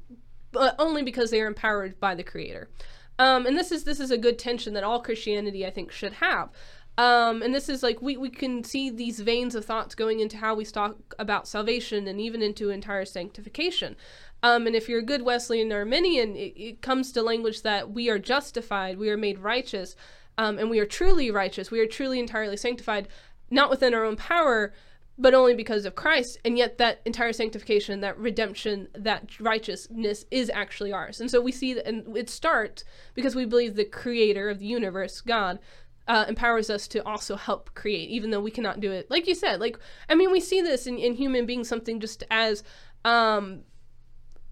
but 0.55 0.75
only 0.79 1.03
because 1.03 1.31
they 1.31 1.43
are 1.43 1.47
empowered 1.47 2.01
by 2.01 2.15
the 2.15 2.23
creator. 2.23 2.71
Um, 3.19 3.47
and 3.47 3.57
this 3.57 3.71
is 3.71 3.85
this 3.85 4.01
is 4.01 4.11
a 4.11 4.19
good 4.19 4.39
tension 4.39 4.73
that 4.75 4.85
all 4.85 5.03
Christianity 5.03 5.67
I 5.67 5.71
think 5.71 5.93
should 5.93 6.15
have. 6.15 6.51
Um, 6.97 7.43
and 7.43 7.53
this 7.53 7.69
is 7.69 7.83
like 7.83 8.01
we, 8.01 8.17
we 8.17 8.31
can 8.31 8.63
see 8.63 8.89
these 8.89 9.19
veins 9.21 9.55
of 9.55 9.65
thoughts 9.65 9.95
going 9.97 10.21
into 10.21 10.37
how 10.37 10.55
we 10.55 10.65
talk 10.65 10.97
about 11.19 11.49
salvation 11.49 12.07
and 12.07 12.21
even 12.21 12.41
into 12.41 12.71
entire 12.71 13.05
sanctification. 13.05 13.97
Um, 14.45 14.67
and 14.67 14.77
if 14.77 14.89
you're 14.89 15.01
a 15.01 15.05
good 15.05 15.23
Wesleyan 15.23 15.73
Arminian, 15.73 16.37
it, 16.37 16.53
it, 16.57 16.83
comes 16.83 17.11
to 17.13 17.23
language 17.23 17.63
that 17.63 17.91
we 17.91 18.11
are 18.11 18.19
justified, 18.19 18.99
we 18.99 19.11
are 19.11 19.17
made 19.17 19.39
righteous, 19.39 19.97
um, 20.37 20.59
and 20.59 20.71
we 20.71 20.79
are 20.79 20.87
truly 20.87 21.31
righteous. 21.31 21.71
We 21.71 21.81
are 21.81 21.87
truly 21.87 22.21
entirely 22.21 22.57
sanctified, 22.57 23.09
not 23.51 23.71
within 23.71 23.95
our 23.95 24.05
own 24.05 24.17
power, 24.17 24.73
but 25.17 25.35
only 25.35 25.55
because 25.55 25.85
of 25.85 25.95
Christ. 25.95 26.39
And 26.45 26.59
yet, 26.59 26.79
that 26.79 27.01
entire 27.05 27.33
sanctification, 27.33 28.01
that 28.01 28.19
redemption, 28.19 28.89
that 28.95 29.41
righteousness 29.41 30.25
is 30.31 30.51
actually 30.53 30.93
ours. 30.93 31.21
And 31.21 31.31
so 31.31 31.41
we 31.41 31.53
see 31.53 31.75
that, 31.75 31.87
and 31.87 32.17
it 32.17 32.29
starts 32.29 32.85
because 33.15 33.35
we 33.35 33.45
believe 33.45 33.75
the 33.75 33.85
creator 33.85 34.51
of 34.51 34.59
the 34.59 34.67
universe, 34.67 35.21
God, 35.21 35.59
uh, 36.07 36.25
empowers 36.29 36.69
us 36.69 36.87
to 36.89 37.05
also 37.05 37.37
help 37.37 37.75
create, 37.75 38.11
even 38.11 38.31
though 38.31 38.41
we 38.41 38.51
cannot 38.51 38.81
do 38.81 38.93
it. 38.93 39.11
Like 39.11 39.27
you 39.27 39.35
said, 39.35 39.61
like, 39.61 39.79
I 40.09 40.15
mean, 40.15 40.31
we 40.31 40.41
see 40.41 40.61
this 40.61 40.87
in, 40.87 40.99
in 40.99 41.15
human 41.15 41.47
beings, 41.47 41.69
something 41.69 42.01
just 42.01 42.25
as 42.31 42.63
um, 43.05 43.63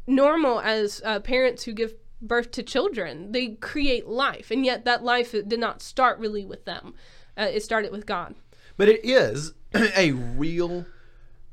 normal 0.07 0.61
as 0.61 1.03
uh, 1.05 1.21
parents 1.21 1.65
who 1.65 1.73
give 1.73 1.95
birth 2.23 2.53
to 2.53 2.63
children. 2.63 3.33
They 3.33 3.49
create 3.57 4.07
life, 4.07 4.51
and 4.51 4.65
yet 4.65 4.85
that 4.85 5.03
life 5.03 5.33
did 5.33 5.59
not 5.59 5.83
start 5.83 6.19
really 6.19 6.45
with 6.45 6.65
them. 6.65 6.95
Uh, 7.37 7.49
it 7.53 7.63
started 7.63 7.91
with 7.93 8.07
God. 8.07 8.35
But 8.77 8.89
it 8.89 9.05
is 9.05 9.53
a 9.97 10.13
real 10.13 10.87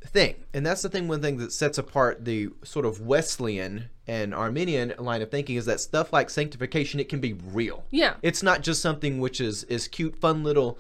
thing, 0.06 0.36
and 0.54 0.66
that's 0.66 0.82
the 0.82 0.90
thing. 0.90 1.08
One 1.08 1.22
thing 1.22 1.38
that 1.38 1.52
sets 1.52 1.78
apart 1.78 2.26
the 2.26 2.50
sort 2.64 2.86
of 2.86 3.02
Wesleyan 3.02 3.90
and 4.08 4.34
Arminian 4.34 4.94
line 4.98 5.22
of 5.22 5.30
thinking 5.30 5.56
is 5.56 5.66
that 5.66 5.80
stuff 5.80 6.12
like 6.12 6.30
sanctification 6.30 7.00
it 7.00 7.10
can 7.10 7.20
be 7.20 7.34
real. 7.34 7.86
Yeah, 7.92 8.16
it's 8.22 8.44
not 8.44 8.62
just 8.62 8.82
something 8.82 9.20
which 9.20 9.40
is 9.40 9.64
is 9.66 9.88
cute, 9.88 10.16
fun 10.16 10.44
little 10.44 10.80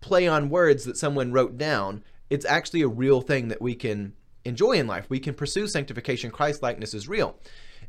play 0.00 0.28
on 0.28 0.50
words 0.50 0.84
that 0.84 0.96
someone 0.96 1.32
wrote 1.32 1.58
down. 1.58 2.04
It's 2.30 2.46
actually 2.46 2.82
a 2.82 2.88
real 2.88 3.20
thing 3.20 3.48
that 3.48 3.62
we 3.62 3.74
can 3.74 4.12
enjoy 4.44 4.72
in 4.72 4.86
life. 4.86 5.06
We 5.08 5.20
can 5.20 5.34
pursue 5.34 5.66
sanctification. 5.66 6.30
Christ 6.30 6.62
likeness 6.62 6.94
is 6.94 7.08
real. 7.08 7.36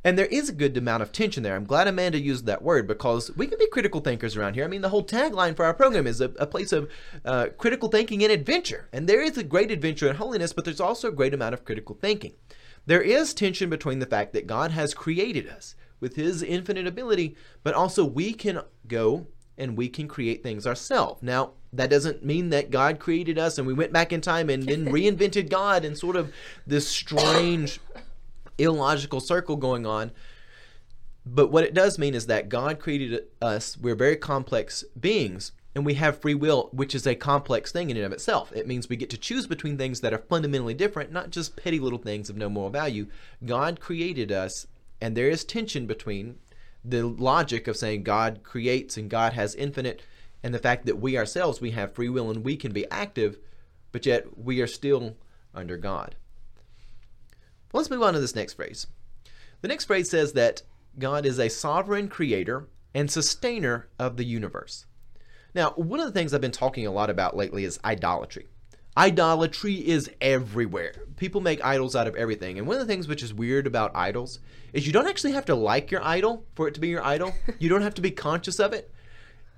And 0.04 0.18
there 0.18 0.28
is 0.28 0.50
a 0.50 0.54
good 0.54 0.78
amount 0.78 1.04
of 1.04 1.12
tension 1.12 1.44
there. 1.44 1.56
I'm 1.56 1.66
glad 1.66 1.88
Amanda 1.88 2.20
used 2.20 2.46
that 2.46 2.62
word 2.62 2.88
because 2.88 3.36
we 3.36 3.48
can 3.48 3.60
be 3.60 3.68
critical 3.68 4.02
thinkers 4.02 4.38
around 4.38 4.54
here. 4.54 4.64
I 4.64 4.68
mean, 4.68 4.82
the 4.82 4.90
whole 4.90 5.06
tagline 5.06 5.56
for 5.56 5.66
our 5.66 5.74
program 5.74 6.08
is 6.08 6.22
a, 6.22 6.32
a 6.40 6.48
place 6.48 6.72
of 6.72 6.90
uh, 7.26 7.48
critical 7.58 7.90
thinking 7.90 8.24
and 8.24 8.32
adventure. 8.32 8.88
And 8.94 9.08
there 9.08 9.22
is 9.22 9.38
a 9.38 9.44
great 9.44 9.72
adventure 9.72 10.08
in 10.08 10.16
holiness, 10.16 10.54
but 10.54 10.66
there's 10.66 10.82
also 10.82 11.10
a 11.10 11.14
great 11.14 11.34
amount 11.34 11.54
of 11.54 11.66
critical 11.66 11.98
thinking. 12.00 12.34
There 12.86 13.02
is 13.02 13.34
tension 13.34 13.70
between 13.70 14.00
the 14.00 14.06
fact 14.06 14.34
that 14.34 14.48
God 14.48 14.72
has 14.72 14.94
created 14.94 15.48
us 15.48 15.76
with 16.00 16.16
his 16.16 16.42
infinite 16.42 16.88
ability, 16.88 17.36
but 17.64 17.74
also 17.74 18.06
we 18.06 18.34
can 18.34 18.62
go 18.88 19.28
and 19.58 19.76
we 19.76 19.90
can 19.90 20.08
create 20.08 20.44
things 20.44 20.68
ourselves. 20.68 21.22
Now, 21.24 21.54
that 21.74 21.90
doesn't 21.90 22.24
mean 22.24 22.50
that 22.50 22.72
God 22.72 23.00
created 23.00 23.38
us 23.38 23.58
and 23.58 23.68
we 23.68 23.74
went 23.74 23.92
back 23.92 24.14
in 24.14 24.22
time 24.22 24.50
and 24.50 24.64
then 24.64 24.86
reinvented 24.92 25.50
God 25.50 25.84
and 25.84 25.98
sort 25.98 26.16
of 26.16 26.32
this 26.66 26.88
strange 26.88 27.80
illogical 28.58 29.20
circle 29.20 29.56
going 29.56 29.86
on. 29.86 30.12
But 31.26 31.52
what 31.52 31.64
it 31.64 31.74
does 31.74 32.00
mean 32.00 32.14
is 32.14 32.28
that 32.28 32.50
God 32.50 32.80
created 32.80 33.26
us. 33.42 33.78
We're 33.78 33.96
very 33.96 34.16
complex 34.16 34.84
beings 35.00 35.52
and 35.76 35.86
we 35.86 35.96
have 35.96 36.22
free 36.22 36.34
will, 36.34 36.70
which 36.72 36.96
is 36.96 37.06
a 37.06 37.14
complex 37.14 37.72
thing 37.72 37.90
in 37.90 37.98
and 37.98 38.06
of 38.06 38.12
itself. 38.12 38.52
It 38.56 38.66
means 38.66 38.90
we 38.90 38.96
get 38.96 39.12
to 39.12 39.18
choose 39.18 39.46
between 39.46 39.78
things 39.78 40.02
that 40.02 40.14
are 40.14 40.18
fundamentally 40.18 40.74
different, 40.74 41.12
not 41.12 41.30
just 41.30 41.56
petty 41.56 41.80
little 41.80 42.00
things 42.00 42.30
of 42.30 42.38
no 42.38 42.50
moral 42.50 42.72
value. 42.72 43.08
God 43.46 43.80
created 43.80 44.32
us, 44.32 44.66
and 45.00 45.16
there 45.16 45.30
is 45.30 45.44
tension 45.44 45.86
between 45.86 46.40
the 46.84 47.04
logic 47.04 47.68
of 47.68 47.78
saying 47.78 48.04
God 48.04 48.42
creates 48.44 48.98
and 48.98 49.10
God 49.10 49.34
has 49.34 49.54
infinite 49.54 50.02
and 50.44 50.54
the 50.54 50.60
fact 50.60 50.86
that 50.86 51.00
we 51.00 51.18
ourselves 51.18 51.60
we 51.60 51.72
have 51.72 51.94
free 51.94 52.10
will 52.10 52.30
and 52.30 52.44
we 52.44 52.56
can 52.56 52.72
be 52.72 52.90
active 52.90 53.38
but 53.92 54.06
yet 54.06 54.38
we 54.38 54.62
are 54.62 54.68
still 54.68 55.16
under 55.54 55.78
god 55.78 56.16
let's 57.74 57.90
move 57.90 58.04
on 58.04 58.14
to 58.14 58.20
this 58.20 58.36
next 58.36 58.54
phrase. 58.54 58.88
The 59.62 59.68
next 59.68 59.86
phrase 59.86 60.10
says 60.10 60.34
that 60.34 60.62
god 61.00 61.26
is 61.26 61.40
a 61.40 61.50
sovereign 61.50 62.08
creator 62.08 62.68
and 62.94 63.10
sustainer 63.10 63.88
of 64.00 64.18
the 64.18 64.26
universe. 64.26 64.86
Now 65.54 65.72
one 65.72 66.00
of 66.00 66.06
the 66.06 66.12
things 66.12 66.34
i've 66.34 66.42
been 66.42 66.52
talking 66.52 66.86
a 66.86 66.92
lot 66.92 67.10
about 67.10 67.36
lately 67.36 67.64
is 67.64 67.80
idolatry. 67.84 68.48
Idolatry 68.98 69.76
is 69.76 70.10
everywhere. 70.20 70.94
People 71.18 71.40
make 71.40 71.64
idols 71.64 71.96
out 71.96 72.08
of 72.08 72.16
everything. 72.16 72.58
And 72.58 72.66
one 72.66 72.78
of 72.78 72.80
the 72.82 72.92
things 72.92 73.08
which 73.08 73.22
is 73.22 73.32
weird 73.32 73.68
about 73.68 73.96
idols 73.96 74.40
is 74.74 74.88
you 74.88 74.94
don't 74.94 75.08
actually 75.08 75.34
have 75.34 75.46
to 75.46 75.56
like 75.56 75.92
your 75.92 76.04
idol 76.04 76.48
for 76.56 76.68
it 76.68 76.74
to 76.74 76.80
be 76.80 76.88
your 76.88 77.04
idol. 77.04 77.32
You 77.60 77.70
don't 77.70 77.84
have 77.84 77.94
to 77.96 78.02
be 78.02 78.10
conscious 78.10 78.60
of 78.60 78.74
it. 78.74 78.92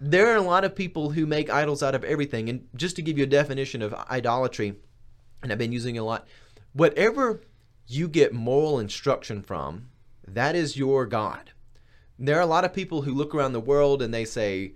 There 0.02 0.28
are 0.28 0.36
a 0.36 0.42
lot 0.42 0.66
of 0.66 0.76
people 0.76 1.12
who 1.12 1.26
make 1.26 1.50
idols 1.50 1.82
out 1.82 1.96
of 1.96 2.04
everything. 2.04 2.50
And 2.50 2.68
just 2.76 2.98
to 2.98 3.02
give 3.02 3.18
you 3.18 3.24
a 3.24 3.28
definition 3.28 3.82
of 3.82 3.94
idolatry, 3.94 4.76
and 5.42 5.54
I've 5.54 5.58
been 5.58 5.72
using 5.72 5.96
it 5.96 6.00
a 6.00 6.04
lot. 6.04 6.28
Whatever 6.74 7.42
you 7.90 8.08
get 8.08 8.34
moral 8.34 8.80
instruction 8.80 9.42
from, 9.42 9.90
that 10.28 10.56
is 10.56 10.78
your 10.78 11.06
God. 11.06 11.52
There 12.20 12.38
are 12.38 12.42
a 12.42 12.46
lot 12.46 12.66
of 12.66 12.74
people 12.74 13.02
who 13.02 13.14
look 13.14 13.34
around 13.34 13.54
the 13.54 13.60
world 13.60 14.02
and 14.02 14.14
they 14.14 14.26
say, 14.26 14.74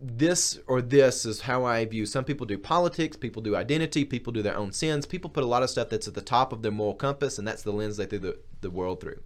this 0.00 0.58
or 0.66 0.82
this 0.82 1.24
is 1.24 1.42
how 1.42 1.64
I 1.64 1.84
view. 1.84 2.06
Some 2.06 2.24
people 2.24 2.46
do 2.46 2.58
politics, 2.58 3.16
people 3.16 3.42
do 3.42 3.54
identity, 3.54 4.04
people 4.04 4.32
do 4.32 4.42
their 4.42 4.56
own 4.56 4.72
sins. 4.72 5.06
People 5.06 5.30
put 5.30 5.44
a 5.44 5.46
lot 5.46 5.62
of 5.62 5.70
stuff 5.70 5.90
that's 5.90 6.08
at 6.08 6.14
the 6.14 6.20
top 6.20 6.52
of 6.52 6.62
their 6.62 6.72
moral 6.72 6.94
compass, 6.94 7.38
and 7.38 7.46
that's 7.46 7.62
the 7.62 7.72
lens 7.72 7.98
they 7.98 8.06
view 8.06 8.18
the, 8.18 8.38
the 8.62 8.70
world 8.70 9.00
through. 9.00 9.20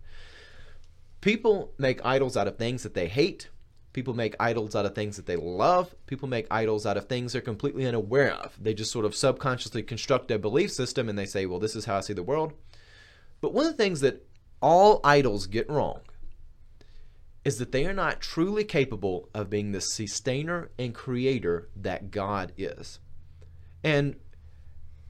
People 1.23 1.73
make 1.79 2.05
idols 2.05 2.37
out 2.37 2.47
of 2.47 2.59
things 2.59 2.83
that 2.83 2.93
they 2.93 3.09
hate. 3.09 3.49
People 3.95 4.13
make 4.13 4.37
idols 4.39 4.77
out 4.77 4.85
of 4.85 4.95
things 4.95 5.17
that 5.17 5.25
they 5.25 5.37
love. 5.37 5.95
People 6.07 6.29
make 6.29 6.47
idols 6.51 6.85
out 6.85 6.99
of 6.99 7.09
things 7.09 7.33
they're 7.33 7.41
completely 7.41 7.87
unaware 7.87 8.35
of. 8.35 8.53
They 8.63 8.75
just 8.75 8.93
sort 8.93 9.07
of 9.07 9.15
subconsciously 9.15 9.83
construct 9.83 10.29
their 10.29 10.39
belief 10.39 10.71
system 10.71 11.09
and 11.09 11.19
they 11.19 11.25
say, 11.25 11.47
well, 11.47 11.59
this 11.59 11.75
is 11.75 11.87
how 11.87 11.97
I 11.97 12.01
see 12.03 12.13
the 12.13 12.23
world. 12.23 12.53
But 13.41 13.53
one 13.53 13.67
of 13.67 13.73
the 13.73 13.83
things 13.83 14.01
that 14.01 14.27
all 14.61 15.01
idols 15.05 15.47
get 15.47 15.69
wrong 15.69 16.01
is 17.45 17.59
that 17.59 17.71
they 17.71 17.87
are 17.87 17.95
not 17.95 18.21
truly 18.21 18.65
capable 18.65 19.29
of 19.33 19.49
being 19.49 19.71
the 19.71 19.81
sustainer 19.81 20.71
and 20.79 20.93
creator 20.93 21.69
that 21.77 22.11
God 22.11 22.53
is. 22.57 22.99
And 23.85 24.17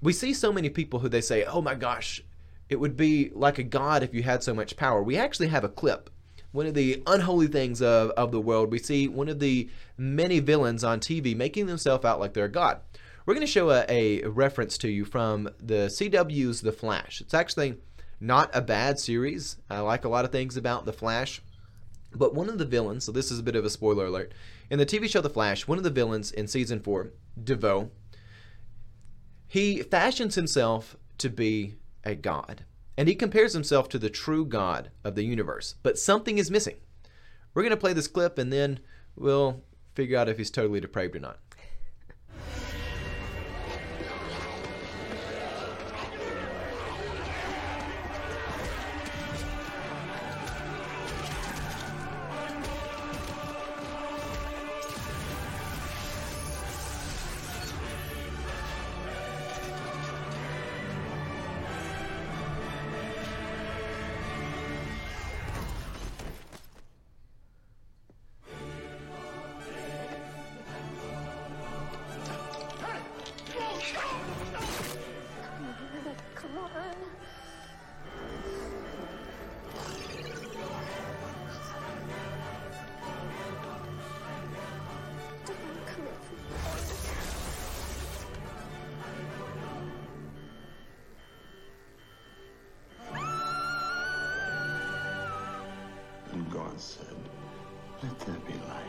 we 0.03 0.13
see 0.13 0.35
so 0.35 0.53
many 0.53 0.69
people 0.69 1.01
who 1.01 1.09
they 1.09 1.23
say, 1.23 1.45
oh 1.45 1.63
my 1.63 1.75
gosh, 1.75 2.23
it 2.69 2.77
would 2.77 2.97
be 2.97 3.31
like 3.35 3.59
a 3.59 3.63
God 3.63 4.03
if 4.03 4.13
you 4.13 4.23
had 4.23 4.43
so 4.43 4.53
much 4.53 4.77
power. 4.77 5.03
We 5.03 5.17
actually 5.17 5.49
have 5.49 5.65
a 5.65 5.69
clip. 5.69 6.11
One 6.53 6.67
of 6.67 6.75
the 6.75 7.03
unholy 7.07 7.47
things 7.47 7.81
of, 7.81 8.11
of 8.11 8.33
the 8.33 8.41
world, 8.41 8.71
we 8.71 8.79
see 8.79 9.09
one 9.09 9.29
of 9.29 9.39
the 9.39 9.71
many 9.97 10.41
villains 10.41 10.85
on 10.85 11.01
TV 11.01 11.35
making 11.35 11.67
themselves 11.67 12.05
out 12.05 12.21
like 12.21 12.35
they're 12.35 12.45
a 12.45 12.51
God. 12.51 12.81
We're 13.25 13.35
going 13.35 13.47
to 13.47 13.53
show 13.53 13.71
a, 13.71 13.85
a 13.89 14.27
reference 14.27 14.79
to 14.79 14.89
you 14.89 15.05
from 15.05 15.49
the 15.59 15.87
CW's 15.87 16.61
The 16.61 16.73
Flash. 16.73 17.21
It's 17.21 17.35
actually 17.35 17.77
not 18.21 18.51
a 18.55 18.61
bad 18.61 18.99
series. 18.99 19.57
I 19.69 19.81
like 19.81 20.05
a 20.05 20.09
lot 20.09 20.25
of 20.25 20.33
things 20.33 20.57
about 20.57 20.85
The 20.85 20.93
Flash. 20.93 21.43
But 22.13 22.35
one 22.35 22.49
of 22.49 22.59
the 22.59 22.65
villains, 22.65 23.05
so 23.05 23.13
this 23.13 23.31
is 23.31 23.39
a 23.39 23.43
bit 23.43 23.57
of 23.57 23.65
a 23.65 23.71
spoiler 23.71 24.07
alert, 24.07 24.33
in 24.71 24.79
the 24.79 24.87
TV 24.87 25.09
show 25.09 25.21
The 25.21 25.31
Flash, 25.31 25.69
one 25.69 25.79
of 25.79 25.85
the 25.85 25.91
villains 25.91 26.33
in 26.33 26.47
season 26.47 26.81
four, 26.81 27.11
DeVoe, 27.43 27.91
he 29.47 29.83
fashions 29.83 30.35
himself 30.35 30.97
to 31.19 31.29
be 31.29 31.75
a 32.05 32.15
god. 32.15 32.65
And 32.97 33.09
he 33.09 33.15
compares 33.15 33.53
himself 33.53 33.89
to 33.91 33.99
the 33.99 34.09
true 34.09 34.47
God 34.47 34.91
of 35.05 35.15
the 35.15 35.25
universe. 35.25 35.75
But 35.83 35.99
something 35.99 36.39
is 36.39 36.51
missing. 36.51 36.77
We're 37.53 37.63
going 37.63 37.71
to 37.71 37.77
play 37.77 37.93
this 37.93 38.09
clip 38.09 38.39
and 38.39 38.53
then 38.53 38.81
we'll 39.15 39.63
figure 39.95 40.19
out 40.19 40.29
if 40.29 40.39
he's 40.39 40.51
totally 40.51 40.81
depraved 40.81 41.17
or 41.17 41.21
not. 41.21 41.39
God 96.77 96.83
said, 96.83 97.07
Let 98.03 98.19
there 98.21 98.37
be 98.47 98.53
light. 98.53 98.83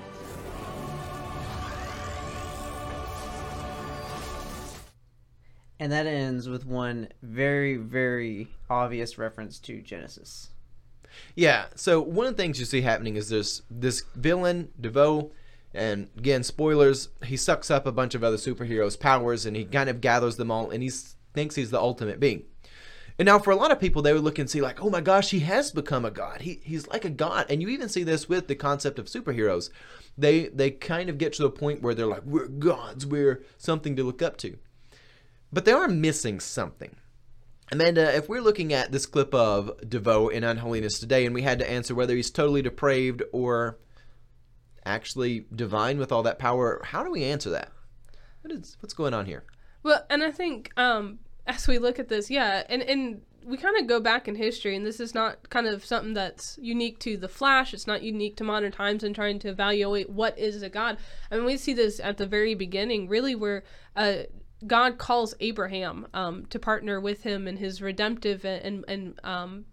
And 5.79 5.91
that 5.93 6.05
ends 6.05 6.49
with 6.49 6.65
one 6.65 7.07
very, 7.21 7.77
very 7.77 8.49
obvious 8.69 9.17
reference 9.17 9.57
to 9.59 9.81
Genesis. 9.81 10.49
Yeah, 11.33 11.67
so 11.75 12.01
one 12.01 12.25
of 12.27 12.35
the 12.35 12.43
things 12.43 12.59
you 12.59 12.65
see 12.65 12.81
happening 12.81 13.15
is 13.15 13.29
there's 13.29 13.61
this 13.71 14.03
villain, 14.15 14.67
DeVoe, 14.81 15.31
and 15.73 16.09
again, 16.17 16.43
spoilers, 16.43 17.07
he 17.23 17.37
sucks 17.37 17.71
up 17.71 17.85
a 17.85 17.91
bunch 17.93 18.15
of 18.15 18.23
other 18.23 18.35
superheroes' 18.35 18.99
powers 18.99 19.45
and 19.45 19.55
he 19.55 19.63
kind 19.63 19.89
of 19.89 20.01
gathers 20.01 20.35
them 20.35 20.51
all 20.51 20.71
and 20.71 20.83
he 20.83 20.89
thinks 21.33 21.55
he's 21.55 21.71
the 21.71 21.79
ultimate 21.79 22.19
being. 22.19 22.43
And 23.19 23.25
now, 23.25 23.39
for 23.39 23.49
a 23.49 23.55
lot 23.55 23.71
of 23.71 23.79
people, 23.79 24.01
they 24.01 24.13
would 24.13 24.23
look 24.23 24.37
and 24.37 24.49
see, 24.49 24.61
like, 24.61 24.81
oh 24.81 24.91
my 24.91 25.01
gosh, 25.01 25.31
he 25.31 25.39
has 25.39 25.71
become 25.71 26.05
a 26.05 26.11
god. 26.11 26.41
He, 26.41 26.61
he's 26.63 26.87
like 26.87 27.03
a 27.03 27.09
god. 27.09 27.47
And 27.49 27.61
you 27.61 27.69
even 27.69 27.89
see 27.89 28.03
this 28.03 28.29
with 28.29 28.47
the 28.47 28.55
concept 28.55 28.99
of 28.99 29.07
superheroes. 29.07 29.71
They, 30.17 30.47
they 30.47 30.71
kind 30.71 31.09
of 31.09 31.17
get 31.17 31.33
to 31.33 31.43
the 31.43 31.49
point 31.49 31.81
where 31.81 31.95
they're 31.95 32.05
like, 32.05 32.23
we're 32.25 32.47
gods, 32.47 33.05
we're 33.05 33.43
something 33.57 33.95
to 33.95 34.03
look 34.03 34.21
up 34.21 34.37
to. 34.37 34.57
But 35.51 35.65
they 35.65 35.71
are 35.71 35.87
missing 35.87 36.39
something. 36.39 36.95
Amanda, 37.71 38.15
if 38.15 38.29
we're 38.29 38.41
looking 38.41 38.71
at 38.71 38.91
this 38.91 39.05
clip 39.05 39.33
of 39.33 39.71
DeVoe 39.87 40.29
in 40.29 40.43
Unholiness 40.43 40.99
today, 40.99 41.25
and 41.25 41.35
we 41.35 41.41
had 41.41 41.59
to 41.59 41.69
answer 41.69 41.93
whether 41.93 42.15
he's 42.15 42.31
totally 42.31 42.61
depraved 42.61 43.23
or 43.33 43.77
actually 44.85 45.45
divine 45.53 45.97
with 45.97 46.11
all 46.11 46.23
that 46.23 46.39
power, 46.39 46.81
how 46.83 47.03
do 47.03 47.11
we 47.11 47.25
answer 47.25 47.49
that? 47.49 47.71
What 48.41 48.53
is 48.53 48.77
what's 48.79 48.93
going 48.93 49.13
on 49.13 49.25
here? 49.25 49.43
Well, 49.83 50.05
and 50.09 50.23
I 50.23 50.31
think 50.31 50.71
um, 50.77 51.19
as 51.47 51.67
we 51.67 51.77
look 51.79 51.99
at 51.99 52.09
this, 52.09 52.29
yeah, 52.29 52.63
and 52.69 52.81
and 52.81 53.21
we 53.45 53.57
kind 53.57 53.77
of 53.79 53.87
go 53.87 54.01
back 54.01 54.27
in 54.27 54.35
history, 54.35 54.75
and 54.75 54.85
this 54.85 54.99
is 54.99 55.15
not 55.15 55.49
kind 55.49 55.67
of 55.67 55.85
something 55.85 56.13
that's 56.13 56.59
unique 56.61 56.99
to 56.99 57.15
the 57.15 57.29
Flash. 57.29 57.73
It's 57.73 57.87
not 57.87 58.03
unique 58.03 58.35
to 58.37 58.43
modern 58.43 58.73
times 58.73 59.03
and 59.03 59.15
trying 59.15 59.39
to 59.39 59.49
evaluate 59.49 60.09
what 60.09 60.37
is 60.37 60.61
a 60.61 60.69
god. 60.69 60.97
I 61.31 61.37
mean, 61.37 61.45
we 61.45 61.55
see 61.55 61.73
this 61.73 62.01
at 62.01 62.17
the 62.17 62.27
very 62.27 62.55
beginning, 62.55 63.07
really, 63.07 63.35
where 63.35 63.63
uh, 63.95 64.23
God 64.65 64.97
calls 64.97 65.33
Abraham 65.39 66.07
um, 66.13 66.45
to 66.47 66.59
partner 66.59 66.99
with 66.99 67.23
him 67.23 67.47
in 67.47 67.57
his 67.57 67.81
redemptive 67.81 68.43
and 68.43 68.83
and 68.87 69.19
um, 69.23 69.65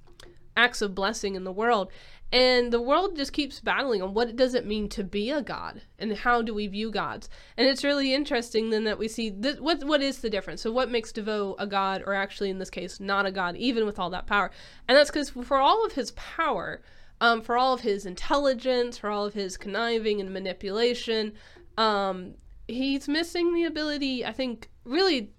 acts 0.57 0.81
of 0.81 0.95
blessing 0.95 1.35
in 1.35 1.45
the 1.45 1.53
world. 1.53 1.91
And 2.35 2.73
the 2.73 2.81
world 2.81 3.15
just 3.15 3.33
keeps 3.33 3.61
battling 3.61 4.03
on 4.03 4.13
what 4.13 4.35
does 4.35 4.55
it 4.55 4.67
mean 4.67 4.89
to 4.89 5.05
be 5.05 5.31
a 5.31 5.41
god 5.41 5.83
and 6.01 6.17
how 6.17 6.43
do 6.43 6.53
we 6.53 6.67
view 6.67 6.91
gods. 6.91 7.31
And 7.57 7.69
it's 7.69 7.85
really 7.85 8.13
interesting 8.13 8.71
then 8.71 8.83
that 8.85 8.99
we 8.99 9.07
see 9.07 9.31
this, 9.31 9.61
what 9.61 9.85
what 9.85 10.03
is 10.03 10.19
the 10.19 10.29
difference. 10.29 10.61
So 10.61 10.73
what 10.73 10.91
makes 10.91 11.13
DeVoe 11.13 11.55
a 11.61 11.67
god 11.69 12.03
or 12.05 12.13
actually 12.13 12.51
in 12.51 12.59
this 12.59 12.71
case 12.71 12.99
not 12.99 13.25
a 13.25 13.31
god 13.31 13.57
even 13.57 13.87
with 13.87 14.01
all 14.01 14.11
that 14.11 14.27
power. 14.27 14.51
And 14.89 14.99
that's 14.99 15.13
cuz 15.13 15.31
for 15.31 15.59
all 15.59 15.87
of 15.87 15.93
his 15.93 16.11
power, 16.11 16.83
um, 17.21 17.41
for 17.41 17.57
all 17.57 17.73
of 17.73 17.83
his 17.83 18.05
intelligence, 18.05 18.99
for 18.99 19.11
all 19.11 19.27
of 19.27 19.35
his 19.35 19.57
conniving 19.57 20.21
and 20.21 20.33
manipulation, 20.33 21.35
um, 21.79 22.35
he's 22.67 23.07
missing 23.07 23.55
the 23.55 23.63
ability, 23.63 24.27
I 24.27 24.33
think, 24.33 24.71
really 24.83 25.31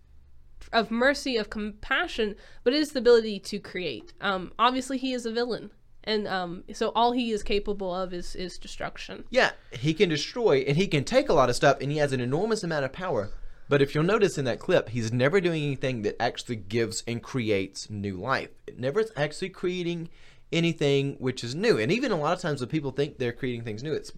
of 0.72 0.92
mercy, 0.92 1.36
of 1.36 1.50
compassion, 1.50 2.36
but 2.64 2.72
it 2.72 2.80
is 2.80 2.94
the 2.94 3.00
ability 3.00 3.40
to 3.40 3.60
create. 3.60 4.14
Um, 4.22 4.54
obviously, 4.58 4.98
he 4.98 5.12
is 5.12 5.26
a 5.26 5.34
villain, 5.34 5.72
and 6.06 6.28
um, 6.28 6.64
so 6.74 6.92
all 6.96 7.12
he 7.12 7.32
is 7.32 7.44
capable 7.44 7.94
of 7.94 8.14
is 8.14 8.36
is 8.36 8.58
destruction. 8.58 9.26
Yeah, 9.30 9.52
he 9.72 9.94
can 9.94 10.10
destroy 10.10 10.60
and 10.60 10.78
he 10.78 10.88
can 10.88 11.04
take 11.04 11.30
a 11.30 11.34
lot 11.34 11.50
of 11.50 11.56
stuff, 11.56 11.78
and 11.82 11.92
he 11.92 11.98
has 11.98 12.14
an 12.14 12.20
enormous 12.20 12.64
amount 12.64 12.86
of 12.86 12.94
power. 12.94 13.32
But 13.68 13.82
if 13.82 13.96
you'll 13.96 14.04
notice 14.04 14.38
in 14.38 14.46
that 14.46 14.60
clip, 14.60 14.90
he's 14.90 15.12
never 15.12 15.42
doing 15.42 15.64
anything 15.64 16.04
that 16.04 16.22
actually 16.22 16.58
gives 16.58 17.04
and 17.08 17.22
creates 17.24 17.90
new 17.90 18.16
life. 18.16 18.50
It 18.68 18.80
never 18.80 19.00
is 19.00 19.12
actually 19.18 19.50
creating 19.50 20.10
anything 20.52 21.16
which 21.18 21.44
is 21.44 21.56
new. 21.56 21.80
And 21.80 21.92
even 21.92 22.12
a 22.12 22.16
lot 22.16 22.34
of 22.34 22.40
times 22.40 22.62
when 22.62 22.70
people 22.70 22.92
think 22.92 23.18
they're 23.18 23.32
creating 23.32 23.64
things 23.64 23.82
new, 23.82 23.94
it's 23.94 24.12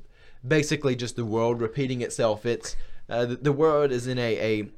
basically 0.46 0.96
just 0.98 1.16
the 1.16 1.26
world 1.26 1.62
repeating 1.62 2.02
itself. 2.02 2.46
It's 2.46 2.76
uh, 3.10 3.26
the, 3.26 3.36
the 3.38 3.52
world 3.54 3.92
is 3.92 4.06
in 4.06 4.18
a, 4.18 4.38
a 4.38 4.70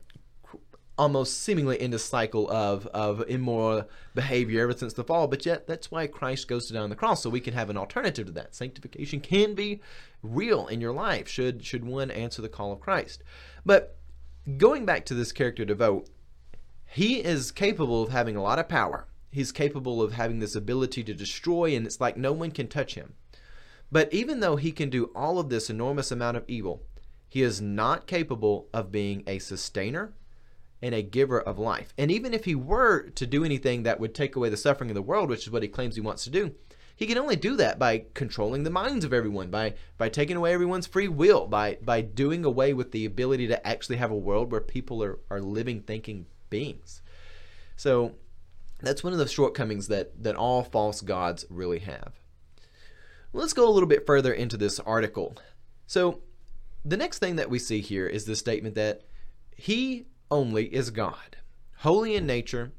almost 1.00 1.41
seemingly 1.41 1.82
in 1.82 1.94
a 1.94 1.98
cycle 1.98 2.51
of, 2.51 2.86
of 2.88 3.24
immoral 3.29 3.88
behavior 4.13 4.63
ever 4.63 4.74
since 4.74 4.91
the 4.91 5.03
fall, 5.03 5.27
but 5.27 5.46
yet 5.46 5.65
that's 5.65 5.89
why 5.89 6.06
Christ 6.06 6.50
goes 6.50 6.68
to 6.68 6.74
die 6.74 6.82
on 6.82 6.89
the 6.89 6.96
cross, 6.96 7.24
so 7.24 7.29
we 7.29 7.39
can 7.39 7.53
have 7.53 7.70
an 7.70 7.77
alternative 7.77 8.25
to 8.25 8.34
that. 8.34 8.53
Sanctification 8.53 9.22
can 9.22 9.56
be 9.56 9.79
real 10.22 10.68
in 10.68 10.82
your 10.82 10.91
life 10.91 11.29
should 11.29 11.63
should 11.63 11.86
one 11.86 12.12
answer 12.12 12.41
the 12.41 12.50
call 12.50 12.74
of 12.74 12.82
Christ. 12.82 13.24
But 13.65 13.96
going 14.58 14.86
back 14.86 15.06
to 15.06 15.13
this 15.13 15.32
character 15.32 15.63
DeVoe, 15.63 16.03
he 16.86 17.24
is 17.24 17.51
capable 17.51 18.03
of 18.03 18.10
having 18.10 18.36
a 18.36 18.44
lot 18.44 18.60
of 18.60 18.68
power. 18.68 19.08
He's 19.32 19.53
capable 19.53 20.01
of 20.01 20.13
having 20.13 20.39
this 20.39 20.56
ability 20.56 21.06
to 21.06 21.13
destroy, 21.13 21.75
and 21.77 21.86
it's 21.86 22.01
like 22.01 22.18
no 22.18 22.34
one 22.34 22.51
can 22.51 22.68
touch 22.68 22.96
him. 22.96 23.13
But 23.89 24.13
even 24.13 24.41
though 24.41 24.58
he 24.58 24.74
can 24.74 24.89
do 24.89 25.12
all 25.15 25.39
of 25.39 25.48
this 25.48 25.70
enormous 25.70 26.12
amount 26.12 26.36
of 26.36 26.44
evil, 26.50 26.84
he 27.29 27.41
is 27.41 27.62
not 27.62 28.06
capable 28.06 28.68
of 28.74 28.91
being 28.91 29.24
a 29.25 29.39
sustainer 29.39 30.12
and 30.81 30.95
a 30.95 31.01
giver 31.01 31.39
of 31.39 31.59
life. 31.59 31.93
And 31.98 32.12
even 32.12 32.33
if 32.33 32.45
he 32.45 32.55
were 32.55 33.09
to 33.09 33.27
do 33.27 33.43
anything 33.43 33.83
that 33.83 34.00
would 34.00 34.15
take 34.15 34.36
away 34.36 34.50
the 34.50 34.57
suffering 34.57 34.89
of 34.89 34.95
the 34.95 35.01
world, 35.01 35.29
which 35.29 35.45
is 35.45 35.51
what 35.51 35.63
he 35.63 35.69
claims 35.69 35.95
he 35.95 36.01
wants 36.01 36.24
to 36.24 36.29
do, 36.29 36.55
he 36.95 37.07
can 37.07 37.17
only 37.17 37.36
do 37.36 37.55
that 37.55 37.79
by 37.79 38.05
controlling 38.13 38.63
the 38.63 38.69
minds 38.69 39.05
of 39.05 39.13
everyone, 39.13 39.50
by 39.50 39.75
by 39.98 40.09
taking 40.09 40.36
away 40.36 40.53
everyone's 40.53 40.88
free 40.88 41.07
will, 41.07 41.48
by 41.48 41.77
by 41.81 42.01
doing 42.01 42.43
away 42.43 42.74
with 42.74 42.91
the 42.91 43.05
ability 43.05 43.48
to 43.48 43.67
actually 43.67 43.98
have 43.98 44.12
a 44.12 44.17
world 44.17 44.51
where 44.51 44.62
people 44.62 45.01
are, 45.03 45.19
are 45.29 45.39
living, 45.39 45.81
thinking 45.81 46.25
beings. 46.50 47.01
So 47.77 48.15
that's 48.81 49.03
one 49.03 49.13
of 49.13 49.19
the 49.19 49.27
shortcomings 49.27 49.88
that, 49.88 50.24
that 50.24 50.36
all 50.36 50.63
false 50.63 51.01
gods 51.01 51.45
really 51.50 51.79
have. 51.79 52.13
Let's 53.31 53.53
go 53.53 53.67
a 53.67 53.71
little 53.71 53.88
bit 53.88 54.05
further 54.05 54.33
into 54.33 54.57
this 54.57 54.79
article. 54.79 55.38
So 55.88 56.21
the 56.83 56.98
next 56.98 57.19
thing 57.19 57.36
that 57.38 57.50
we 57.50 57.59
see 57.59 57.81
here 57.81 58.07
is 58.07 58.25
the 58.25 58.36
statement 58.36 58.75
that 58.75 59.03
he 59.55 60.05
only 60.31 60.65
is 60.74 60.91
God, 60.91 61.38
holy 61.77 62.15
in 62.15 62.25
nature, 62.25 62.71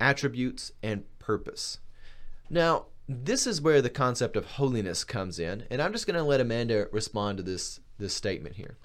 attributes, 0.00 0.72
and 0.82 1.04
purpose. 1.18 1.78
Now, 2.50 2.86
this 3.08 3.46
is 3.46 3.60
where 3.60 3.80
the 3.80 3.90
concept 3.90 4.36
of 4.36 4.44
holiness 4.44 5.04
comes 5.04 5.38
in, 5.38 5.64
and 5.70 5.80
I'm 5.80 5.92
just 5.92 6.06
going 6.06 6.18
to 6.18 6.22
let 6.22 6.40
Amanda 6.40 6.88
respond 6.92 7.38
to 7.38 7.42
this 7.42 7.80
this 7.98 8.14
statement 8.14 8.54
here. 8.56 8.78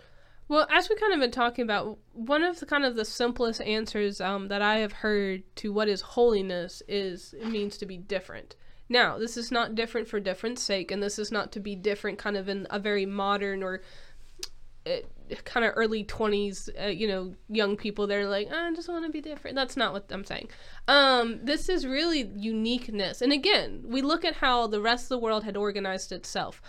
Well, 0.48 0.67
as 0.72 0.89
we 0.89 0.95
kind 0.95 1.13
of 1.13 1.19
been 1.19 1.31
talking 1.31 1.63
about, 1.63 1.98
one 2.12 2.43
of 2.43 2.60
the 2.60 2.65
kind 2.65 2.83
of 2.83 2.95
the 2.95 3.05
simplest 3.05 3.62
answers 3.62 4.19
um, 4.19 4.50
that 4.50 4.62
I 4.62 4.77
have 4.77 4.91
heard 4.91 5.43
to 5.57 5.72
what 5.72 5.88
is 5.88 6.01
holiness 6.01 6.81
is 6.88 7.33
it 7.39 7.48
means 7.48 7.77
to 7.77 7.86
be 7.86 7.98
different. 7.98 8.55
Now, 8.89 9.17
this 9.17 9.38
is 9.38 9.51
not 9.51 9.75
different 9.75 10.07
for 10.07 10.19
different 10.19 10.60
sake, 10.60 10.91
and 10.91 11.01
this 11.01 11.17
is 11.17 11.31
not 11.31 11.51
to 11.53 11.60
be 11.60 11.75
different 11.75 12.19
kind 12.19 12.36
of 12.36 12.50
in 12.50 12.67
a 12.69 12.79
very 12.79 13.05
modern 13.05 13.63
or 13.63 13.81
kind 15.45 15.65
of 15.65 15.73
early 15.75 16.03
20s, 16.03 16.69
uh, 16.81 16.87
you 16.87 17.07
know, 17.07 17.33
young 17.49 17.75
people. 17.75 18.07
They're 18.07 18.27
like, 18.27 18.51
I 18.51 18.73
just 18.73 18.89
want 18.89 19.05
to 19.05 19.11
be 19.11 19.21
different. 19.21 19.55
That's 19.55 19.77
not 19.77 19.93
what 19.93 20.05
I'm 20.11 20.25
saying. 20.25 20.49
Um, 20.87 21.39
this 21.43 21.69
is 21.69 21.85
really 21.85 22.29
uniqueness. 22.35 23.21
And 23.21 23.31
again, 23.31 23.83
we 23.85 24.01
look 24.01 24.25
at 24.25 24.35
how 24.35 24.67
the 24.67 24.81
rest 24.81 25.05
of 25.05 25.09
the 25.09 25.19
world 25.19 25.43
had 25.43 25.57
organized 25.57 26.11
itself 26.11 26.61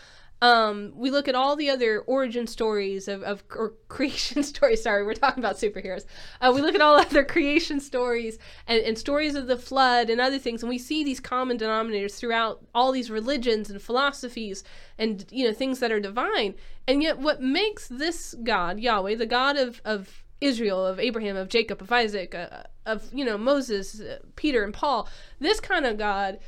um, 0.45 0.93
we 0.95 1.11
look 1.11 1.27
at 1.27 1.35
all 1.35 1.57
the 1.57 1.71
other 1.71 2.01
origin 2.01 2.47
stories 2.47 3.09
of, 3.09 3.23
of 3.23 3.43
or 3.57 3.73
creation 3.89 4.43
stories. 4.43 4.83
Sorry, 4.83 5.03
we're 5.03 5.15
talking 5.15 5.43
about 5.43 5.57
superheroes. 5.57 6.05
Uh, 6.39 6.53
we 6.55 6.61
look 6.61 6.75
at 6.75 6.83
all 6.83 6.97
other 7.01 7.25
creation 7.25 7.81
stories 7.81 8.37
and, 8.67 8.83
and 8.83 8.99
stories 8.99 9.37
of 9.37 9.47
the 9.47 9.57
flood 9.57 10.11
and 10.11 10.21
other 10.21 10.39
things, 10.39 10.63
and 10.63 10.69
we 10.69 10.77
see 10.77 11.03
these 11.03 11.19
common 11.19 11.57
denominators 11.57 12.19
throughout 12.19 12.63
all 12.75 12.93
these 12.93 13.11
religions 13.11 13.71
and 13.71 13.81
philosophies 13.81 14.63
and 14.99 15.25
you 15.31 15.47
know 15.47 15.55
things 15.55 15.79
that 15.79 15.91
are 15.91 15.99
divine. 15.99 16.55
And 16.87 17.03
yet, 17.03 17.19
what 17.19 17.41
makes 17.41 17.89
this 17.89 18.35
God, 18.45 18.79
Yahweh, 18.79 19.15
the 19.15 19.25
God 19.25 19.57
of 19.57 19.81
of 19.83 20.25
Israel, 20.43 20.85
of 20.85 21.01
Abraham, 21.01 21.37
of 21.37 21.49
Jacob, 21.49 21.81
of 21.81 21.91
Isaac, 21.91 22.35
uh, 22.35 22.65
of 22.85 23.09
you 23.15 23.25
know 23.25 23.39
Moses, 23.39 23.99
uh, 23.99 24.19
Peter, 24.37 24.63
and 24.63 24.75
Paul, 24.75 25.09
this 25.39 25.59
kind 25.59 25.87
of 25.87 25.97
God 25.97 26.39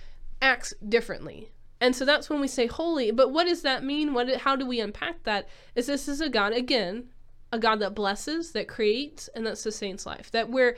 acts 0.43 0.75
differently 0.87 1.51
and 1.81 1.95
so 1.95 2.05
that's 2.05 2.31
when 2.31 2.41
we 2.41 2.49
say 2.49 2.67
holy. 2.67 3.11
But 3.11 3.33
what 3.33 3.47
does 3.47 3.63
that 3.63 3.85
mean? 3.85 4.15
What 4.15 4.35
how 4.37 4.57
do 4.57 4.67
we 4.67 4.81
unpack 4.81 5.23
that? 5.25 5.49
Is 5.75 5.87
this 5.87 6.09
is 6.09 6.21
a 6.21 6.29
God 6.29 6.53
again, 6.53 7.11
a 7.53 7.59
God 7.59 7.81
that 7.81 7.95
blesses, 7.95 8.53
that 8.53 8.69
creates, 8.69 9.29
and 9.35 9.47
that 9.47 9.59
sustains 9.59 10.07
life. 10.07 10.31
That 10.31 10.51
we're 10.51 10.77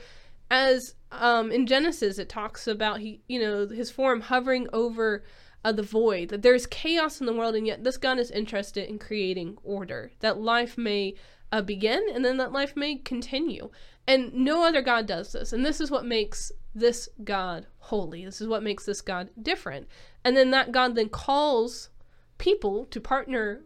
as 0.51 0.95
um, 1.11 1.51
in 1.51 1.67
Genesis 1.67 2.19
it 2.19 2.29
talks 2.29 2.67
about 2.67 2.99
he 2.99 3.21
you 3.27 3.39
know 3.39 3.67
his 3.67 3.91
form 3.91 4.21
hovering 4.21 4.67
over 4.73 5.23
uh, 5.63 5.71
the 5.71 5.83
void. 5.83 6.29
That 6.29 6.41
there's 6.41 6.67
chaos 6.67 7.19
in 7.19 7.25
the 7.25 7.33
world, 7.33 7.55
and 7.55 7.65
yet 7.65 7.83
this 7.83 7.97
God 7.97 8.19
is 8.19 8.31
interested 8.31 8.89
in 8.89 8.99
creating 8.99 9.57
order. 9.63 10.11
That 10.19 10.41
life 10.41 10.77
may 10.77 11.15
uh, 11.51 11.61
begin, 11.61 12.05
and 12.13 12.25
then 12.25 12.37
that 12.37 12.51
life 12.51 12.75
may 12.75 12.95
continue. 12.95 13.69
And 14.05 14.33
no 14.33 14.65
other 14.65 14.81
God 14.81 15.05
does 15.05 15.31
this. 15.31 15.53
And 15.53 15.65
this 15.65 15.79
is 15.79 15.91
what 15.91 16.05
makes 16.05 16.51
this 16.79 17.09
God 17.23 17.67
holy. 17.77 18.25
This 18.25 18.41
is 18.41 18.47
what 18.47 18.63
makes 18.63 18.85
this 18.85 19.01
God 19.01 19.29
different. 19.41 19.87
And 20.23 20.35
then 20.35 20.51
that 20.51 20.71
God 20.71 20.95
then 20.95 21.09
calls 21.09 21.89
people 22.37 22.85
to 22.85 22.99
partner 22.99 23.61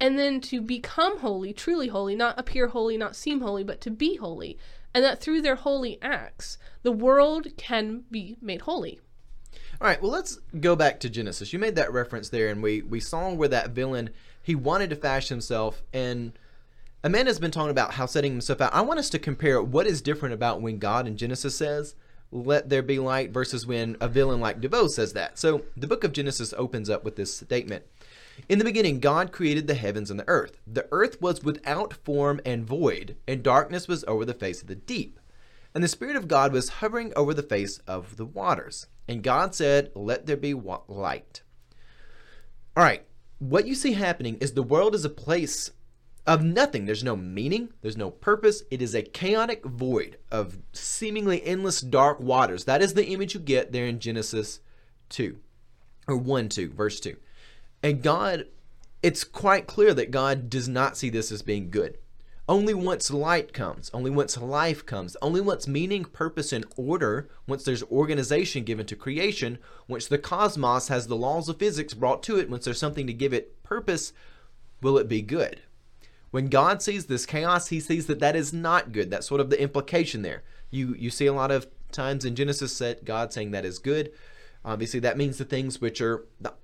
and 0.00 0.18
then 0.18 0.40
to 0.40 0.60
become 0.60 1.18
holy, 1.18 1.52
truly 1.52 1.88
holy, 1.88 2.16
not 2.16 2.38
appear 2.38 2.68
holy, 2.68 2.96
not 2.96 3.14
seem 3.14 3.40
holy, 3.40 3.62
but 3.62 3.80
to 3.82 3.90
be 3.90 4.16
holy. 4.16 4.58
And 4.94 5.04
that 5.04 5.20
through 5.20 5.42
their 5.42 5.56
holy 5.56 5.98
acts, 6.02 6.58
the 6.82 6.92
world 6.92 7.48
can 7.56 8.04
be 8.10 8.36
made 8.40 8.62
holy. 8.62 9.00
All 9.80 9.86
right, 9.86 10.00
well, 10.00 10.10
let's 10.10 10.36
go 10.60 10.74
back 10.74 11.00
to 11.00 11.10
Genesis. 11.10 11.52
You 11.52 11.58
made 11.58 11.76
that 11.76 11.92
reference 11.92 12.28
there, 12.28 12.48
and 12.48 12.62
we, 12.62 12.82
we 12.82 13.00
saw 13.00 13.32
where 13.32 13.48
that 13.48 13.70
villain, 13.70 14.10
he 14.42 14.54
wanted 14.54 14.90
to 14.90 14.96
fashion 14.96 15.36
himself, 15.36 15.82
and 15.92 16.32
Amanda's 17.02 17.38
been 17.38 17.50
talking 17.50 17.70
about 17.70 17.94
how 17.94 18.06
setting 18.06 18.32
himself 18.32 18.60
out. 18.60 18.74
I 18.74 18.82
want 18.82 18.98
us 19.00 19.10
to 19.10 19.18
compare 19.18 19.62
what 19.62 19.86
is 19.86 20.02
different 20.02 20.34
about 20.34 20.60
when 20.60 20.78
God 20.78 21.06
in 21.06 21.16
Genesis 21.16 21.56
says, 21.56 21.94
let 22.32 22.68
there 22.68 22.82
be 22.82 22.98
light 22.98 23.30
versus 23.30 23.66
when 23.66 23.96
a 24.00 24.08
villain 24.08 24.40
like 24.40 24.60
DeVoe 24.60 24.88
says 24.88 25.12
that. 25.14 25.38
So 25.38 25.64
the 25.76 25.86
book 25.86 26.04
of 26.04 26.12
Genesis 26.12 26.54
opens 26.56 26.88
up 26.88 27.04
with 27.04 27.16
this 27.16 27.36
statement. 27.36 27.84
In 28.48 28.58
the 28.58 28.64
beginning, 28.64 29.00
God 29.00 29.32
created 29.32 29.66
the 29.66 29.74
heavens 29.74 30.10
and 30.10 30.18
the 30.18 30.28
earth. 30.28 30.60
The 30.66 30.88
earth 30.92 31.20
was 31.20 31.42
without 31.42 31.92
form 31.92 32.40
and 32.44 32.64
void, 32.64 33.16
and 33.26 33.42
darkness 33.42 33.88
was 33.88 34.04
over 34.06 34.24
the 34.24 34.34
face 34.34 34.62
of 34.62 34.68
the 34.68 34.76
deep. 34.76 35.18
And 35.74 35.84
the 35.84 35.88
Spirit 35.88 36.16
of 36.16 36.28
God 36.28 36.52
was 36.52 36.68
hovering 36.68 37.12
over 37.14 37.34
the 37.34 37.42
face 37.42 37.78
of 37.86 38.16
the 38.16 38.24
waters. 38.24 38.86
And 39.06 39.22
God 39.22 39.54
said, 39.54 39.90
Let 39.94 40.26
there 40.26 40.36
be 40.36 40.54
light. 40.54 41.42
All 42.76 42.84
right, 42.84 43.04
what 43.38 43.66
you 43.66 43.74
see 43.74 43.92
happening 43.92 44.36
is 44.40 44.52
the 44.52 44.62
world 44.62 44.94
is 44.94 45.04
a 45.04 45.10
place 45.10 45.70
of 46.26 46.42
nothing. 46.42 46.84
There's 46.84 47.04
no 47.04 47.16
meaning, 47.16 47.70
there's 47.82 47.96
no 47.96 48.10
purpose. 48.10 48.62
It 48.70 48.82
is 48.82 48.94
a 48.94 49.02
chaotic 49.02 49.64
void 49.64 50.18
of 50.30 50.58
seemingly 50.72 51.42
endless 51.44 51.80
dark 51.80 52.20
waters. 52.20 52.64
That 52.64 52.82
is 52.82 52.94
the 52.94 53.06
image 53.06 53.34
you 53.34 53.40
get 53.40 53.72
there 53.72 53.86
in 53.86 54.00
Genesis 54.00 54.60
2 55.10 55.38
or 56.06 56.16
1 56.16 56.48
2, 56.48 56.70
verse 56.70 57.00
2. 57.00 57.16
And 57.82 58.02
God, 58.02 58.46
it's 59.02 59.24
quite 59.24 59.66
clear 59.66 59.94
that 59.94 60.10
God 60.10 60.50
does 60.50 60.68
not 60.68 60.96
see 60.96 61.08
this 61.08 61.32
as 61.32 61.42
being 61.42 61.70
good. 61.70 61.98
Only 62.48 62.74
once 62.74 63.12
light 63.12 63.52
comes, 63.52 63.90
only 63.94 64.10
once 64.10 64.36
life 64.36 64.84
comes, 64.84 65.16
only 65.22 65.40
once 65.40 65.68
meaning, 65.68 66.04
purpose, 66.04 66.52
and 66.52 66.66
order, 66.76 67.30
once 67.46 67.62
there's 67.62 67.84
organization 67.84 68.64
given 68.64 68.86
to 68.86 68.96
creation, 68.96 69.58
once 69.86 70.08
the 70.08 70.18
cosmos 70.18 70.88
has 70.88 71.06
the 71.06 71.14
laws 71.16 71.48
of 71.48 71.58
physics 71.58 71.94
brought 71.94 72.24
to 72.24 72.38
it, 72.40 72.50
once 72.50 72.64
there's 72.64 72.80
something 72.80 73.06
to 73.06 73.12
give 73.12 73.32
it 73.32 73.62
purpose, 73.62 74.12
will 74.82 74.98
it 74.98 75.06
be 75.06 75.22
good. 75.22 75.60
When 76.30 76.46
God 76.46 76.80
sees 76.80 77.06
this 77.06 77.26
chaos, 77.26 77.68
he 77.68 77.80
sees 77.80 78.06
that 78.06 78.20
that 78.20 78.36
is 78.36 78.52
not 78.52 78.92
good. 78.92 79.10
That's 79.10 79.26
sort 79.26 79.40
of 79.40 79.50
the 79.50 79.60
implication 79.60 80.22
there. 80.22 80.42
You 80.70 80.94
you 80.94 81.10
see 81.10 81.26
a 81.26 81.32
lot 81.32 81.50
of 81.50 81.66
times 81.90 82.24
in 82.24 82.36
Genesis 82.36 82.78
that 82.78 83.04
God 83.04 83.32
saying 83.32 83.50
that 83.50 83.64
is 83.64 83.78
good. 83.78 84.12
Obviously, 84.64 85.00
that 85.00 85.16
means 85.16 85.38
the 85.38 85.44
things 85.44 85.80
which 85.80 86.00
are 86.00 86.26
the 86.40 86.54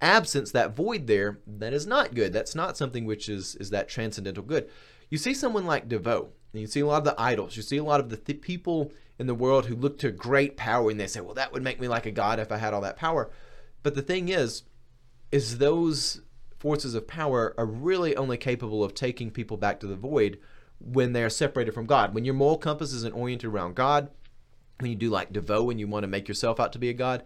absence, 0.00 0.50
that 0.50 0.74
void 0.74 1.06
there, 1.06 1.38
that 1.46 1.72
is 1.72 1.86
not 1.86 2.14
good. 2.14 2.32
That's 2.32 2.54
not 2.54 2.76
something 2.76 3.04
which 3.04 3.28
is 3.28 3.54
is 3.56 3.70
that 3.70 3.88
transcendental 3.88 4.42
good. 4.42 4.68
You 5.08 5.18
see 5.18 5.34
someone 5.34 5.66
like 5.66 5.88
DeVoe, 5.88 6.30
and 6.52 6.60
you 6.60 6.66
see 6.66 6.80
a 6.80 6.86
lot 6.86 6.98
of 6.98 7.04
the 7.04 7.20
idols. 7.20 7.56
You 7.56 7.62
see 7.62 7.76
a 7.76 7.84
lot 7.84 8.00
of 8.00 8.08
the 8.08 8.16
th- 8.16 8.40
people 8.40 8.92
in 9.18 9.26
the 9.26 9.34
world 9.34 9.66
who 9.66 9.76
look 9.76 9.98
to 9.98 10.10
great 10.10 10.56
power, 10.56 10.90
and 10.90 10.98
they 10.98 11.06
say, 11.06 11.20
"Well, 11.20 11.34
that 11.34 11.52
would 11.52 11.62
make 11.62 11.80
me 11.80 11.86
like 11.86 12.06
a 12.06 12.10
god 12.10 12.40
if 12.40 12.50
I 12.50 12.56
had 12.56 12.74
all 12.74 12.80
that 12.80 12.96
power." 12.96 13.30
But 13.82 13.94
the 13.94 14.02
thing 14.02 14.28
is, 14.28 14.64
is 15.30 15.58
those 15.58 16.22
forces 16.62 16.94
of 16.94 17.08
power 17.08 17.54
are 17.58 17.66
really 17.66 18.14
only 18.16 18.36
capable 18.36 18.84
of 18.84 18.94
taking 18.94 19.32
people 19.32 19.56
back 19.56 19.80
to 19.80 19.86
the 19.88 19.96
void 19.96 20.38
when 20.78 21.12
they 21.12 21.24
are 21.24 21.28
separated 21.28 21.72
from 21.72 21.86
God. 21.86 22.14
When 22.14 22.24
your 22.24 22.34
moral 22.34 22.56
compass 22.56 22.92
isn't 22.92 23.16
oriented 23.16 23.50
around 23.50 23.74
God, 23.74 24.10
when 24.78 24.92
you 24.92 24.96
do 24.96 25.10
like 25.10 25.32
DeVoe 25.32 25.70
and 25.70 25.80
you 25.80 25.88
want 25.88 26.04
to 26.04 26.08
make 26.08 26.28
yourself 26.28 26.60
out 26.60 26.72
to 26.74 26.78
be 26.78 26.88
a 26.88 26.94
God, 26.94 27.24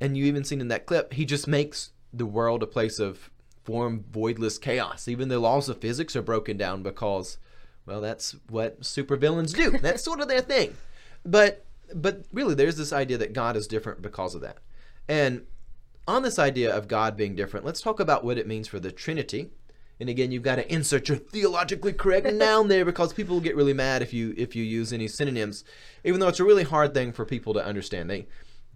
and 0.00 0.16
you 0.16 0.24
even 0.24 0.42
seen 0.42 0.62
in 0.62 0.68
that 0.68 0.86
clip, 0.86 1.12
he 1.12 1.26
just 1.26 1.46
makes 1.46 1.90
the 2.14 2.24
world 2.24 2.62
a 2.62 2.66
place 2.66 2.98
of 2.98 3.30
form 3.62 4.06
voidless 4.10 4.58
chaos. 4.58 5.06
Even 5.06 5.28
the 5.28 5.38
laws 5.38 5.68
of 5.68 5.76
physics 5.76 6.16
are 6.16 6.22
broken 6.22 6.56
down 6.56 6.82
because, 6.82 7.36
well, 7.84 8.00
that's 8.00 8.34
what 8.48 8.80
supervillains 8.80 9.54
do. 9.54 9.76
That's 9.82 10.02
sort 10.02 10.20
of 10.20 10.28
their 10.28 10.40
thing. 10.40 10.78
But 11.26 11.66
but 11.94 12.24
really, 12.32 12.54
there's 12.54 12.78
this 12.78 12.94
idea 12.94 13.18
that 13.18 13.34
God 13.34 13.54
is 13.54 13.66
different 13.66 14.00
because 14.00 14.34
of 14.34 14.40
that. 14.40 14.58
And 15.08 15.44
on 16.10 16.22
this 16.22 16.38
idea 16.38 16.74
of 16.74 16.88
God 16.88 17.16
being 17.16 17.36
different, 17.36 17.64
let's 17.64 17.80
talk 17.80 18.00
about 18.00 18.24
what 18.24 18.36
it 18.36 18.46
means 18.46 18.66
for 18.66 18.80
the 18.80 18.90
Trinity. 18.90 19.50
And 20.00 20.08
again, 20.08 20.32
you've 20.32 20.42
got 20.42 20.56
to 20.56 20.72
insert 20.72 21.08
your 21.08 21.18
theologically 21.18 21.92
correct 21.92 22.26
noun 22.32 22.68
there 22.68 22.84
because 22.84 23.12
people 23.12 23.36
will 23.36 23.42
get 23.42 23.54
really 23.54 23.74
mad 23.74 24.02
if 24.02 24.12
you 24.12 24.34
if 24.36 24.56
you 24.56 24.64
use 24.64 24.92
any 24.92 25.06
synonyms, 25.06 25.62
even 26.04 26.18
though 26.18 26.28
it's 26.28 26.40
a 26.40 26.44
really 26.44 26.64
hard 26.64 26.94
thing 26.94 27.12
for 27.12 27.24
people 27.24 27.54
to 27.54 27.64
understand. 27.64 28.10
They 28.10 28.26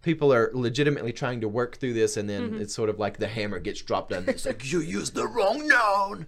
people 0.03 0.33
are 0.33 0.51
legitimately 0.53 1.13
trying 1.13 1.41
to 1.41 1.49
work 1.49 1.79
through 1.79 1.95
this, 1.95 2.17
and 2.17 2.29
then 2.29 2.51
mm-hmm. 2.51 2.61
it's 2.61 2.75
sort 2.75 2.91
of 2.91 2.99
like 2.99 3.19
the 3.19 3.27
hammer 3.27 3.59
gets 3.59 3.83
dropped 3.83 4.13
on. 4.13 4.29
It's 4.29 4.47
like 4.47 4.71
you 4.71 4.81
used 4.81 5.15
the 5.15 5.27
wrong 5.27 5.67
noun. 5.67 6.27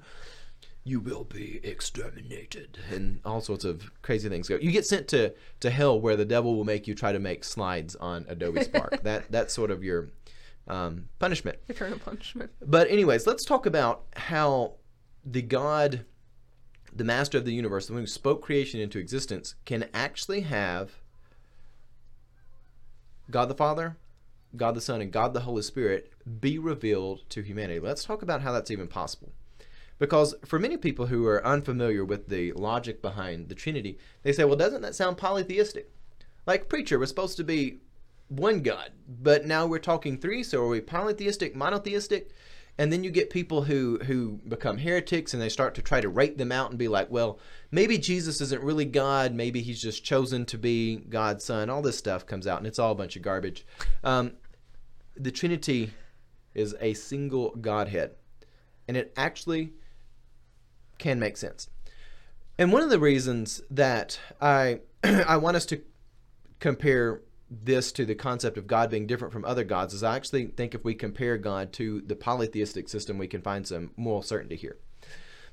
You 0.82 1.00
will 1.00 1.24
be 1.24 1.60
exterminated, 1.62 2.78
and 2.90 3.20
all 3.24 3.40
sorts 3.40 3.64
of 3.64 3.90
crazy 4.02 4.28
things 4.28 4.48
go. 4.48 4.56
You 4.56 4.72
get 4.72 4.86
sent 4.86 5.08
to 5.08 5.34
to 5.60 5.70
hell, 5.70 6.00
where 6.00 6.16
the 6.16 6.24
devil 6.24 6.56
will 6.56 6.64
make 6.64 6.88
you 6.88 6.94
try 6.94 7.12
to 7.12 7.18
make 7.18 7.44
slides 7.44 7.94
on 7.96 8.24
Adobe 8.28 8.64
Spark. 8.64 9.00
that 9.02 9.30
that's 9.30 9.52
sort 9.52 9.70
of 9.70 9.84
your 9.84 10.08
um, 10.68 11.08
punishment. 11.18 11.58
Eternal 11.68 11.98
punishment. 11.98 12.50
But 12.60 12.90
anyways, 12.90 13.26
let's 13.26 13.44
talk 13.44 13.66
about 13.66 14.04
how 14.16 14.74
the 15.24 15.42
God 15.42 16.04
the 16.96 17.04
master 17.04 17.36
of 17.36 17.44
the 17.44 17.52
universe, 17.52 17.86
the 17.86 17.92
one 17.92 18.02
who 18.02 18.06
spoke 18.06 18.42
creation 18.42 18.80
into 18.80 18.98
existence, 18.98 19.54
can 19.64 19.88
actually 19.92 20.40
have 20.40 20.92
God 23.30 23.46
the 23.46 23.54
Father, 23.54 23.96
God 24.56 24.74
the 24.74 24.80
Son, 24.80 25.00
and 25.00 25.12
God 25.12 25.34
the 25.34 25.40
Holy 25.40 25.62
Spirit 25.62 26.12
be 26.40 26.58
revealed 26.58 27.28
to 27.30 27.42
humanity. 27.42 27.80
Let's 27.80 28.04
talk 28.04 28.22
about 28.22 28.42
how 28.42 28.52
that's 28.52 28.70
even 28.70 28.88
possible. 28.88 29.32
Because 29.98 30.34
for 30.44 30.58
many 30.58 30.76
people 30.76 31.06
who 31.06 31.26
are 31.26 31.44
unfamiliar 31.46 32.04
with 32.04 32.28
the 32.28 32.52
logic 32.52 33.00
behind 33.00 33.48
the 33.48 33.54
Trinity, 33.54 33.98
they 34.22 34.32
say, 34.32 34.44
well, 34.44 34.56
doesn't 34.56 34.82
that 34.82 34.94
sound 34.94 35.16
polytheistic? 35.16 35.90
Like, 36.46 36.68
preacher, 36.68 36.98
we're 36.98 37.06
supposed 37.06 37.36
to 37.38 37.44
be 37.44 37.80
one 38.28 38.60
God, 38.62 38.92
but 39.08 39.46
now 39.46 39.66
we're 39.66 39.78
talking 39.78 40.18
three, 40.18 40.42
so 40.42 40.62
are 40.62 40.68
we 40.68 40.80
polytheistic, 40.80 41.54
monotheistic? 41.54 42.30
And 42.78 42.92
then 42.92 43.02
you 43.02 43.10
get 43.10 43.30
people 43.30 43.62
who, 43.62 43.98
who 44.04 44.32
become 44.48 44.76
heretics 44.76 45.32
and 45.32 45.42
they 45.42 45.48
start 45.48 45.74
to 45.76 45.82
try 45.82 46.00
to 46.00 46.10
rate 46.10 46.36
them 46.36 46.52
out 46.52 46.70
and 46.70 46.78
be 46.78 46.88
like, 46.88 47.10
well, 47.10 47.38
maybe 47.70 47.96
Jesus 47.96 48.40
isn't 48.42 48.62
really 48.62 48.84
God. 48.84 49.32
Maybe 49.32 49.62
he's 49.62 49.80
just 49.80 50.04
chosen 50.04 50.44
to 50.46 50.58
be 50.58 50.96
God's 50.96 51.44
son. 51.44 51.70
All 51.70 51.80
this 51.80 51.96
stuff 51.96 52.26
comes 52.26 52.46
out 52.46 52.58
and 52.58 52.66
it's 52.66 52.78
all 52.78 52.92
a 52.92 52.96
bunch 52.96 53.16
of 53.16 53.22
garbage. 53.22 53.64
Um, 54.04 54.32
the 55.16 55.30
Trinity 55.30 55.94
is 56.54 56.74
a 56.80 56.92
single 56.92 57.50
Godhead. 57.56 58.16
And 58.88 58.96
it 58.96 59.12
actually 59.16 59.72
can 60.98 61.18
make 61.18 61.38
sense. 61.38 61.70
And 62.58 62.72
one 62.72 62.82
of 62.82 62.90
the 62.90 63.00
reasons 63.00 63.62
that 63.70 64.18
I 64.40 64.80
I 65.04 65.36
want 65.36 65.56
us 65.56 65.66
to 65.66 65.80
compare 66.58 67.20
this 67.50 67.92
to 67.92 68.04
the 68.04 68.14
concept 68.14 68.58
of 68.58 68.66
God 68.66 68.90
being 68.90 69.06
different 69.06 69.32
from 69.32 69.44
other 69.44 69.64
gods 69.64 69.94
is 69.94 70.02
I 70.02 70.16
actually 70.16 70.46
think 70.46 70.74
if 70.74 70.84
we 70.84 70.94
compare 70.94 71.38
God 71.38 71.72
to 71.74 72.00
the 72.00 72.16
polytheistic 72.16 72.88
system, 72.88 73.18
we 73.18 73.28
can 73.28 73.42
find 73.42 73.66
some 73.66 73.92
moral 73.96 74.22
certainty 74.22 74.56
here. 74.56 74.76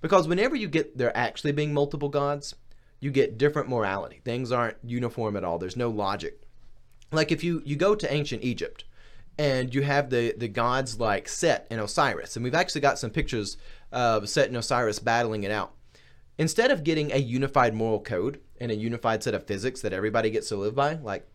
Because 0.02 0.28
whenever 0.28 0.56
you 0.56 0.68
get 0.68 0.98
there 0.98 1.16
actually 1.16 1.52
being 1.52 1.74
multiple 1.74 2.10
gods, 2.10 2.56
you 3.00 3.12
get 3.12 3.38
different 3.38 3.70
morality. 3.70 4.22
Things 4.24 4.52
aren't 4.52 4.78
uniform 4.84 5.38
at 5.38 5.44
all. 5.44 5.60
There's 5.60 5.78
no 5.78 5.90
logic. 5.90 6.42
Like 7.12 7.32
if 7.32 7.44
you, 7.44 7.62
you 7.64 7.76
go 7.76 7.96
to 7.96 8.12
ancient 8.14 8.44
Egypt 8.44 8.86
and 9.38 9.74
you 9.74 9.82
have 9.84 10.10
the, 10.10 10.34
the 10.38 10.48
gods 10.48 11.00
like 11.00 11.28
Set 11.28 11.68
and 11.70 11.80
Osiris, 11.80 12.36
and 12.36 12.44
we've 12.44 12.56
actually 12.56 12.82
got 12.82 13.00
some 13.00 13.10
pictures 13.10 13.58
of 13.92 14.30
Set 14.30 14.48
and 14.48 14.58
Osiris 14.58 15.00
battling 15.00 15.44
it 15.44 15.52
out. 15.52 15.74
Instead 16.38 16.72
of 16.72 16.84
getting 16.84 17.12
a 17.12 17.18
unified 17.18 17.74
moral 17.74 18.00
code 18.00 18.42
and 18.60 18.72
a 18.72 18.76
unified 18.76 19.24
set 19.24 19.36
of 19.36 19.46
physics 19.46 19.82
that 19.82 19.94
everybody 19.94 20.30
gets 20.30 20.50
to 20.50 20.56
live 20.56 20.74
by, 20.74 20.96
like 20.96 21.28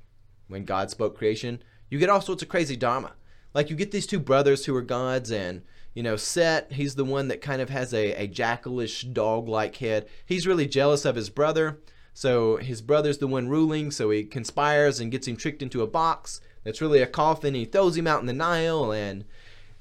when 0.49 0.65
God 0.65 0.91
spoke 0.91 1.17
creation, 1.17 1.63
you 1.89 1.99
get 1.99 2.11
all 2.11 2.21
sorts 2.21 2.43
of 2.43 2.49
crazy 2.49 2.77
dharma. 2.77 3.13
Like 3.55 3.71
you 3.71 3.77
get 3.77 3.93
these 3.93 4.07
two 4.07 4.21
brothers 4.21 4.65
who 4.65 4.75
are 4.75 4.83
gods, 4.83 5.31
and 5.31 5.63
you 5.95 6.03
know, 6.03 6.17
Set, 6.17 6.73
he's 6.73 6.97
the 6.97 7.05
one 7.05 7.29
that 7.29 7.41
kind 7.41 7.63
of 7.63 7.71
has 7.71 7.95
a, 7.95 8.13
a 8.15 8.29
jackalish 8.29 9.13
dog 9.13 9.49
like 9.49 9.77
head. 9.77 10.07
He's 10.27 10.47
really 10.47 10.67
jealous 10.67 11.05
of 11.05 11.17
his 11.17 11.31
brother. 11.31 11.81
So 12.13 12.57
his 12.57 12.83
brother's 12.83 13.19
the 13.19 13.29
one 13.29 13.49
ruling, 13.49 13.91
so 13.91 14.11
he 14.11 14.25
conspires 14.25 14.99
and 14.99 15.13
gets 15.13 15.29
him 15.29 15.37
tricked 15.37 15.63
into 15.63 15.83
a 15.83 15.87
box 15.87 16.41
that's 16.65 16.81
really 16.81 17.01
a 17.01 17.07
coffin. 17.07 17.55
He 17.55 17.65
throws 17.65 17.97
him 17.97 18.07
out 18.07 18.21
in 18.21 18.27
the 18.27 18.33
Nile, 18.33 18.93
and 18.93 19.25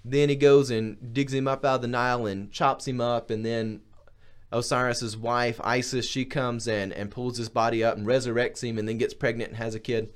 then 0.06 0.30
he 0.30 0.36
goes 0.36 0.70
and 0.70 1.14
digs 1.14 1.34
him 1.34 1.48
up 1.48 1.66
out 1.66 1.76
of 1.76 1.82
the 1.82 1.88
Nile 1.88 2.26
and 2.28 2.52
chops 2.52 2.88
him 2.88 3.02
up, 3.02 3.30
and 3.30 3.46
then 3.46 3.82
Osiris's 4.52 5.18
wife, 5.18 5.60
Isis, 5.64 6.08
she 6.08 6.26
comes 6.26 6.68
in 6.68 6.94
and 6.94 7.12
pulls 7.12 7.38
his 7.38 7.50
body 7.50 7.84
up 7.84 7.98
and 7.98 8.08
resurrects 8.08 8.64
him 8.64 8.78
and 8.78 8.88
then 8.88 8.98
gets 8.98 9.14
pregnant 9.14 9.50
and 9.50 9.58
has 9.58 9.76
a 9.76 9.80
kid. 9.80 10.14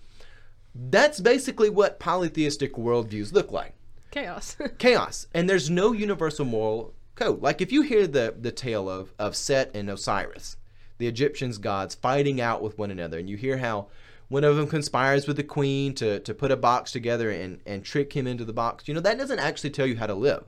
That's 0.74 1.20
basically 1.20 1.70
what 1.70 2.00
polytheistic 2.00 2.76
worldviews 2.76 3.34
look 3.34 3.52
like. 3.52 3.74
Chaos. 4.12 4.58
Chaos. 4.78 5.28
And 5.34 5.50
there's 5.50 5.70
no 5.70 5.92
universal 5.92 6.46
moral 6.46 6.94
code. 7.16 7.42
Like 7.42 7.62
if 7.62 7.72
you 7.72 7.82
hear 7.82 8.08
the, 8.08 8.36
the 8.40 8.52
tale 8.52 8.90
of, 8.90 9.14
of 9.20 9.36
Set 9.36 9.76
and 9.76 9.90
Osiris, 9.90 10.58
the 10.98 11.08
Egyptians' 11.08 11.58
gods 11.58 11.96
fighting 11.96 12.40
out 12.40 12.62
with 12.62 12.78
one 12.78 12.92
another, 12.92 13.18
and 13.18 13.30
you 13.30 13.38
hear 13.38 13.58
how 13.58 13.88
one 14.28 14.44
of 14.44 14.56
them 14.56 14.68
conspires 14.68 15.28
with 15.28 15.36
the 15.36 15.44
queen 15.44 15.94
to, 15.96 16.20
to 16.22 16.34
put 16.34 16.52
a 16.52 16.58
box 16.58 16.92
together 16.92 17.30
and, 17.30 17.60
and 17.66 17.84
trick 17.84 18.14
him 18.14 18.28
into 18.28 18.46
the 18.46 18.54
box, 18.54 18.88
you 18.88 18.94
know, 18.94 19.02
that 19.02 19.18
doesn't 19.18 19.40
actually 19.40 19.72
tell 19.72 19.86
you 19.86 19.98
how 19.98 20.08
to 20.08 20.14
live. 20.14 20.46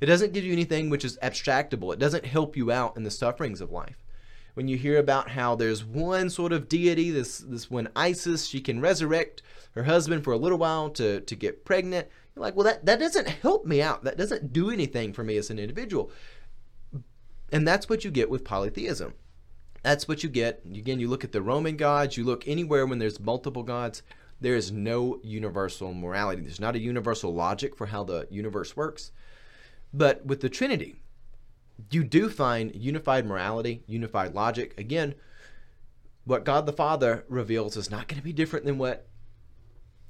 It 0.00 0.06
doesn't 0.06 0.32
give 0.32 0.44
you 0.44 0.52
anything 0.52 0.90
which 0.90 1.04
is 1.04 1.18
abstractable. 1.22 1.92
It 1.92 1.98
doesn't 1.98 2.26
help 2.26 2.56
you 2.56 2.70
out 2.70 2.96
in 2.96 3.02
the 3.02 3.10
sufferings 3.10 3.60
of 3.60 3.72
life. 3.72 4.04
When 4.56 4.68
you 4.68 4.78
hear 4.78 4.98
about 4.98 5.28
how 5.28 5.54
there's 5.54 5.84
one 5.84 6.30
sort 6.30 6.50
of 6.54 6.66
deity, 6.66 7.10
this 7.10 7.40
this 7.40 7.70
one 7.70 7.90
Isis, 7.94 8.46
she 8.46 8.62
can 8.62 8.80
resurrect 8.80 9.42
her 9.72 9.82
husband 9.82 10.24
for 10.24 10.32
a 10.32 10.38
little 10.38 10.56
while 10.56 10.88
to, 10.92 11.20
to 11.20 11.36
get 11.36 11.66
pregnant. 11.66 12.08
You're 12.34 12.42
like, 12.42 12.56
well, 12.56 12.64
that, 12.64 12.86
that 12.86 12.98
doesn't 12.98 13.28
help 13.28 13.66
me 13.66 13.82
out. 13.82 14.04
That 14.04 14.16
doesn't 14.16 14.54
do 14.54 14.70
anything 14.70 15.12
for 15.12 15.22
me 15.22 15.36
as 15.36 15.50
an 15.50 15.58
individual. 15.58 16.10
And 17.52 17.68
that's 17.68 17.90
what 17.90 18.02
you 18.02 18.10
get 18.10 18.30
with 18.30 18.44
polytheism. 18.44 19.12
That's 19.82 20.08
what 20.08 20.22
you 20.22 20.30
get. 20.30 20.62
Again, 20.64 21.00
you 21.00 21.08
look 21.08 21.22
at 21.22 21.32
the 21.32 21.42
Roman 21.42 21.76
gods, 21.76 22.16
you 22.16 22.24
look 22.24 22.48
anywhere 22.48 22.86
when 22.86 22.98
there's 22.98 23.20
multiple 23.20 23.62
gods, 23.62 24.02
there 24.40 24.56
is 24.56 24.72
no 24.72 25.20
universal 25.22 25.92
morality. 25.92 26.40
There's 26.40 26.60
not 26.60 26.76
a 26.76 26.80
universal 26.80 27.34
logic 27.34 27.76
for 27.76 27.84
how 27.84 28.04
the 28.04 28.26
universe 28.30 28.74
works. 28.74 29.12
But 29.92 30.24
with 30.24 30.40
the 30.40 30.48
Trinity, 30.48 30.96
you 31.90 32.04
do 32.04 32.28
find 32.28 32.74
unified 32.74 33.26
morality, 33.26 33.82
unified 33.86 34.34
logic. 34.34 34.74
Again, 34.78 35.14
what 36.24 36.44
God 36.44 36.66
the 36.66 36.72
Father 36.72 37.24
reveals 37.28 37.76
is 37.76 37.90
not 37.90 38.08
going 38.08 38.18
to 38.18 38.24
be 38.24 38.32
different 38.32 38.64
than 38.64 38.78
what 38.78 39.06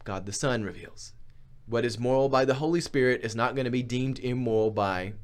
God 0.04 0.26
the 0.26 0.32
Son 0.32 0.64
reveals. 0.64 1.12
What 1.66 1.84
is 1.84 1.98
moral 1.98 2.28
by 2.28 2.44
the 2.44 2.54
Holy 2.54 2.80
Spirit 2.80 3.24
is 3.24 3.34
not 3.34 3.54
going 3.54 3.64
to 3.64 3.70
be 3.70 3.82
deemed 3.82 4.18
immoral 4.20 4.70
by 4.70 5.14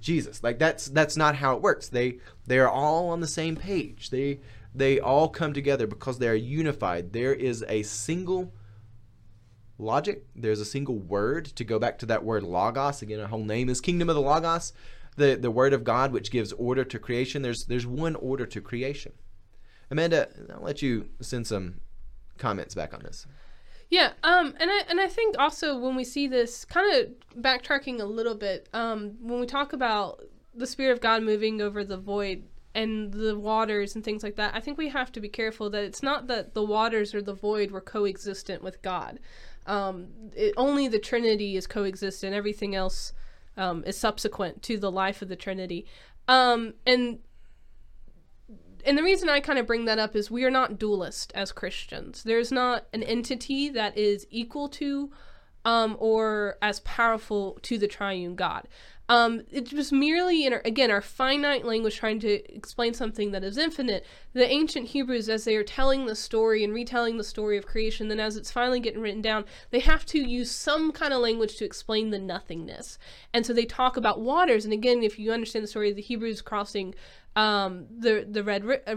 Jesus. 0.00 0.42
Like 0.42 0.58
that's 0.58 0.86
that's 0.86 1.16
not 1.16 1.36
how 1.36 1.56
it 1.56 1.62
works. 1.62 1.88
They 1.88 2.18
they 2.46 2.58
are 2.58 2.68
all 2.68 3.08
on 3.08 3.20
the 3.20 3.26
same 3.26 3.56
page. 3.56 4.10
They 4.10 4.40
they 4.74 5.00
all 5.00 5.28
come 5.28 5.52
together 5.54 5.86
because 5.86 6.18
they 6.18 6.28
are 6.28 6.34
unified. 6.34 7.12
There 7.12 7.32
is 7.32 7.64
a 7.68 7.82
single 7.84 8.52
logic. 9.78 10.26
There's 10.36 10.60
a 10.60 10.64
single 10.64 10.98
word 10.98 11.46
to 11.46 11.64
go 11.64 11.78
back 11.78 11.98
to 12.00 12.06
that 12.06 12.24
word 12.24 12.42
logos. 12.42 13.02
Again, 13.02 13.20
a 13.20 13.26
whole 13.26 13.44
name 13.44 13.68
is 13.68 13.80
kingdom 13.80 14.08
of 14.10 14.14
the 14.14 14.20
logos, 14.20 14.72
the 15.16 15.36
the 15.36 15.50
word 15.50 15.72
of 15.72 15.84
God 15.84 16.12
which 16.12 16.30
gives 16.30 16.52
order 16.52 16.84
to 16.84 16.98
creation. 16.98 17.42
There's 17.42 17.66
there's 17.66 17.86
one 17.86 18.16
order 18.16 18.46
to 18.46 18.60
creation. 18.60 19.12
Amanda, 19.90 20.28
I'll 20.52 20.62
let 20.62 20.82
you 20.82 21.08
send 21.20 21.46
some 21.46 21.80
comments 22.38 22.74
back 22.74 22.94
on 22.94 23.00
this. 23.02 23.26
Yeah, 23.90 24.12
um, 24.22 24.54
and 24.58 24.70
I 24.70 24.82
and 24.88 25.00
I 25.00 25.08
think 25.08 25.36
also 25.38 25.78
when 25.78 25.94
we 25.94 26.04
see 26.04 26.26
this, 26.26 26.64
kind 26.64 26.94
of 26.94 27.40
backtracking 27.40 28.00
a 28.00 28.04
little 28.04 28.34
bit, 28.34 28.68
um, 28.72 29.16
when 29.20 29.40
we 29.40 29.46
talk 29.46 29.72
about 29.72 30.24
the 30.54 30.66
spirit 30.66 30.92
of 30.92 31.00
God 31.00 31.22
moving 31.22 31.60
over 31.60 31.84
the 31.84 31.96
void 31.96 32.44
and 32.74 33.12
the 33.12 33.38
waters 33.38 33.94
and 33.94 34.02
things 34.02 34.22
like 34.22 34.36
that, 34.36 34.54
I 34.54 34.60
think 34.60 34.78
we 34.78 34.88
have 34.88 35.12
to 35.12 35.20
be 35.20 35.28
careful 35.28 35.70
that 35.70 35.84
it's 35.84 36.02
not 36.02 36.26
that 36.28 36.54
the 36.54 36.62
waters 36.62 37.14
or 37.14 37.22
the 37.22 37.34
void 37.34 37.70
were 37.70 37.80
coexistent 37.80 38.62
with 38.62 38.82
God. 38.82 39.20
Um, 39.66 40.08
it, 40.34 40.54
only 40.56 40.88
the 40.88 40.98
Trinity 40.98 41.56
is 41.56 41.66
coexistent. 41.66 42.34
Everything 42.34 42.74
else 42.74 43.12
um, 43.56 43.84
is 43.86 43.98
subsequent 43.98 44.62
to 44.62 44.78
the 44.78 44.90
life 44.90 45.22
of 45.22 45.28
the 45.28 45.36
Trinity. 45.36 45.86
Um, 46.28 46.74
and 46.86 47.18
and 48.86 48.98
the 48.98 49.02
reason 49.02 49.28
I 49.28 49.40
kind 49.40 49.58
of 49.58 49.66
bring 49.66 49.86
that 49.86 49.98
up 49.98 50.14
is 50.14 50.30
we 50.30 50.44
are 50.44 50.50
not 50.50 50.78
dualist 50.78 51.32
as 51.34 51.52
Christians. 51.52 52.22
There's 52.22 52.52
not 52.52 52.86
an 52.92 53.02
entity 53.02 53.70
that 53.70 53.96
is 53.96 54.26
equal 54.30 54.68
to 54.70 55.10
um, 55.64 55.96
or 55.98 56.58
as 56.60 56.80
powerful 56.80 57.58
to 57.62 57.78
the 57.78 57.88
triune 57.88 58.34
God. 58.34 58.68
Um, 59.08 59.42
it's 59.50 59.70
just 59.70 59.92
merely, 59.92 60.46
in 60.46 60.54
our, 60.54 60.62
again, 60.64 60.90
our 60.90 61.02
finite 61.02 61.64
language 61.64 61.96
trying 61.96 62.20
to 62.20 62.54
explain 62.54 62.94
something 62.94 63.32
that 63.32 63.44
is 63.44 63.58
infinite. 63.58 64.06
The 64.32 64.50
ancient 64.50 64.88
Hebrews, 64.88 65.28
as 65.28 65.44
they 65.44 65.56
are 65.56 65.62
telling 65.62 66.06
the 66.06 66.14
story 66.14 66.64
and 66.64 66.72
retelling 66.72 67.18
the 67.18 67.24
story 67.24 67.58
of 67.58 67.66
creation, 67.66 68.08
then 68.08 68.18
as 68.18 68.36
it's 68.36 68.50
finally 68.50 68.80
getting 68.80 69.02
written 69.02 69.20
down, 69.20 69.44
they 69.70 69.80
have 69.80 70.06
to 70.06 70.18
use 70.18 70.50
some 70.50 70.90
kind 70.90 71.12
of 71.12 71.20
language 71.20 71.56
to 71.56 71.66
explain 71.66 72.10
the 72.10 72.18
nothingness. 72.18 72.98
And 73.34 73.44
so 73.44 73.52
they 73.52 73.66
talk 73.66 73.98
about 73.98 74.20
waters. 74.20 74.64
And 74.64 74.72
again, 74.72 75.02
if 75.02 75.18
you 75.18 75.32
understand 75.32 75.64
the 75.64 75.68
story 75.68 75.90
of 75.90 75.96
the 75.96 76.02
Hebrews 76.02 76.40
crossing 76.40 76.94
um, 77.36 77.86
the 77.90 78.26
the 78.28 78.44
Red 78.44 78.64
uh, 78.86 78.96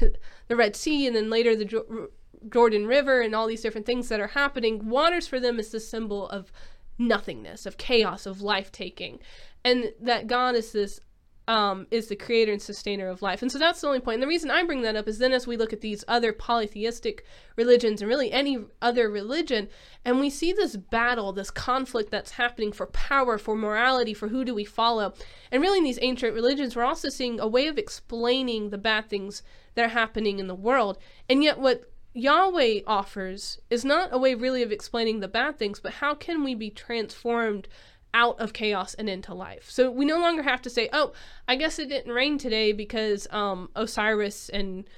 the 0.48 0.56
Red 0.56 0.76
Sea, 0.76 1.06
and 1.06 1.14
then 1.14 1.28
later 1.28 1.56
the 1.56 1.64
jo- 1.64 2.08
Jordan 2.48 2.86
River, 2.86 3.20
and 3.20 3.34
all 3.34 3.46
these 3.46 3.62
different 3.62 3.86
things 3.86 4.08
that 4.08 4.20
are 4.20 4.28
happening, 4.28 4.88
waters 4.88 5.26
for 5.26 5.40
them 5.40 5.58
is 5.58 5.70
the 5.70 5.80
symbol 5.80 6.28
of 6.28 6.52
nothingness, 6.98 7.66
of 7.66 7.76
chaos, 7.76 8.26
of 8.26 8.42
life 8.42 8.72
taking, 8.72 9.20
and 9.64 9.92
that 10.00 10.26
God 10.26 10.54
is 10.54 10.72
this 10.72 11.00
um, 11.48 11.86
is 11.90 12.08
the 12.08 12.14
creator 12.14 12.52
and 12.52 12.60
sustainer 12.60 13.08
of 13.08 13.22
life. 13.22 13.40
And 13.40 13.50
so 13.50 13.58
that's 13.58 13.80
the 13.80 13.86
only 13.86 14.00
point. 14.00 14.16
And 14.16 14.22
the 14.22 14.28
reason 14.28 14.50
I 14.50 14.62
bring 14.64 14.82
that 14.82 14.96
up 14.96 15.08
is 15.08 15.16
then 15.16 15.32
as 15.32 15.46
we 15.46 15.56
look 15.56 15.72
at 15.72 15.80
these 15.80 16.04
other 16.06 16.30
polytheistic 16.34 17.24
religions 17.56 18.02
and 18.02 18.08
really 18.08 18.30
any 18.30 18.58
other 18.82 19.08
religion, 19.08 19.68
and 20.04 20.20
we 20.20 20.28
see 20.28 20.52
this 20.52 20.76
battle, 20.76 21.32
this 21.32 21.50
conflict 21.50 22.10
that's 22.10 22.32
happening 22.32 22.70
for 22.70 22.86
power, 22.88 23.38
for 23.38 23.56
morality, 23.56 24.12
for 24.12 24.28
who 24.28 24.44
do 24.44 24.54
we 24.54 24.66
follow. 24.66 25.14
And 25.50 25.62
really 25.62 25.78
in 25.78 25.84
these 25.84 25.98
ancient 26.02 26.34
religions, 26.34 26.76
we're 26.76 26.84
also 26.84 27.08
seeing 27.08 27.40
a 27.40 27.48
way 27.48 27.66
of 27.66 27.78
explaining 27.78 28.68
the 28.68 28.76
bad 28.76 29.08
things 29.08 29.42
that 29.74 29.86
are 29.86 29.88
happening 29.88 30.38
in 30.38 30.48
the 30.48 30.54
world. 30.54 30.98
And 31.30 31.42
yet 31.42 31.58
what 31.58 31.90
Yahweh 32.14 32.80
offers 32.86 33.60
is 33.70 33.84
not 33.84 34.08
a 34.12 34.18
way 34.18 34.34
really 34.34 34.62
of 34.62 34.72
explaining 34.72 35.20
the 35.20 35.28
bad 35.28 35.58
things, 35.58 35.78
but 35.80 35.94
how 35.94 36.14
can 36.14 36.42
we 36.42 36.54
be 36.54 36.70
transformed 36.70 37.68
out 38.14 38.38
of 38.40 38.52
chaos 38.52 38.94
and 38.94 39.08
into 39.08 39.34
life. 39.34 39.70
So 39.70 39.90
we 39.90 40.04
no 40.04 40.18
longer 40.18 40.42
have 40.42 40.62
to 40.62 40.70
say, 40.70 40.88
"Oh, 40.92 41.12
I 41.46 41.56
guess 41.56 41.78
it 41.78 41.88
didn't 41.88 42.12
rain 42.12 42.38
today 42.38 42.72
because 42.72 43.26
um, 43.30 43.70
Osiris 43.74 44.48
and 44.48 44.88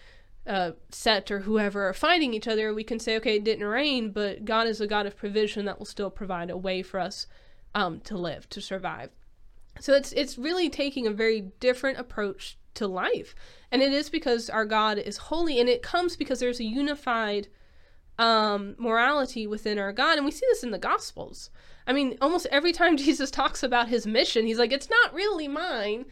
uh, 0.47 0.73
Set 0.91 1.31
or 1.31 1.41
whoever 1.41 1.89
are 1.89 1.95
fighting 1.95 2.35
each 2.35 2.49
other." 2.49 2.73
We 2.73 2.85
can 2.85 2.99
say, 2.99 3.17
"Okay, 3.17 3.37
it 3.37 3.45
didn't 3.45 3.67
rain, 3.67 4.13
but 4.13 4.45
God 4.45 4.67
is 4.67 4.81
a 4.81 4.87
God 4.87 5.07
of 5.07 5.17
provision 5.17 5.65
that 5.65 5.79
will 5.79 5.87
still 5.87 6.11
provide 6.11 6.51
a 6.51 6.57
way 6.57 6.83
for 6.83 7.01
us 7.01 7.27
um, 7.75 8.01
to 8.01 8.17
live, 8.17 8.49
to 8.51 8.61
survive." 8.61 9.11
So 9.81 9.95
it's 9.95 10.13
it's 10.13 10.39
really 10.39 10.71
taking 10.71 11.07
a 11.07 11.13
very 11.13 11.53
different 11.61 11.99
approach 11.99 12.59
to 12.75 12.87
life, 12.87 13.35
and 13.73 13.83
it 13.83 13.93
is 13.93 14.11
because 14.11 14.51
our 14.51 14.65
God 14.65 14.99
is 14.99 15.17
holy, 15.17 15.61
and 15.61 15.69
it 15.69 15.83
comes 15.83 16.17
because 16.17 16.41
there's 16.41 16.61
a 16.61 16.65
unified 16.65 17.49
um, 18.21 18.75
morality 18.79 19.47
within 19.47 19.79
our 19.79 19.93
God, 19.93 20.19
and 20.19 20.25
we 20.25 20.31
see 20.31 20.47
this 20.51 20.63
in 20.63 20.71
the 20.71 20.79
Gospels. 20.79 21.51
I 21.87 21.93
mean, 21.93 22.19
almost 22.21 22.47
every 22.51 22.73
time 22.73 22.97
Jesus 22.99 23.31
talks 23.31 23.63
about 23.63 23.89
his 23.89 24.07
mission, 24.07 24.47
he's 24.47 24.59
like, 24.59 24.73
"It's 24.73 24.91
not 24.91 25.15
really 25.15 25.49
mine, 25.49 26.05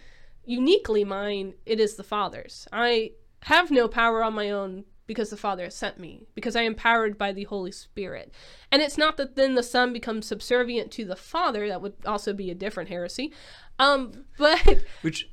uniquely 0.44 1.04
mine. 1.04 1.54
It 1.66 1.80
is 1.80 1.96
the 1.96 2.02
Father's. 2.02 2.66
I 2.72 3.12
have 3.42 3.70
no 3.70 3.88
power 3.88 4.22
on 4.24 4.34
my 4.34 4.50
own." 4.50 4.84
Because 5.06 5.30
the 5.30 5.38
Father 5.38 5.64
has 5.64 5.74
sent 5.74 5.98
me, 5.98 6.26
because 6.34 6.54
I 6.54 6.60
am 6.60 6.72
empowered 6.72 7.16
by 7.16 7.32
the 7.32 7.44
Holy 7.44 7.72
Spirit. 7.72 8.30
And 8.70 8.82
it's 8.82 8.98
not 8.98 9.16
that 9.16 9.36
then 9.36 9.54
the 9.54 9.62
Son 9.62 9.90
becomes 9.90 10.26
subservient 10.26 10.90
to 10.92 11.06
the 11.06 11.16
Father, 11.16 11.66
that 11.66 11.80
would 11.80 11.94
also 12.04 12.34
be 12.34 12.50
a 12.50 12.54
different 12.54 12.90
heresy. 12.90 13.32
Um, 13.78 14.26
but 14.36 14.84
Which, 15.00 15.30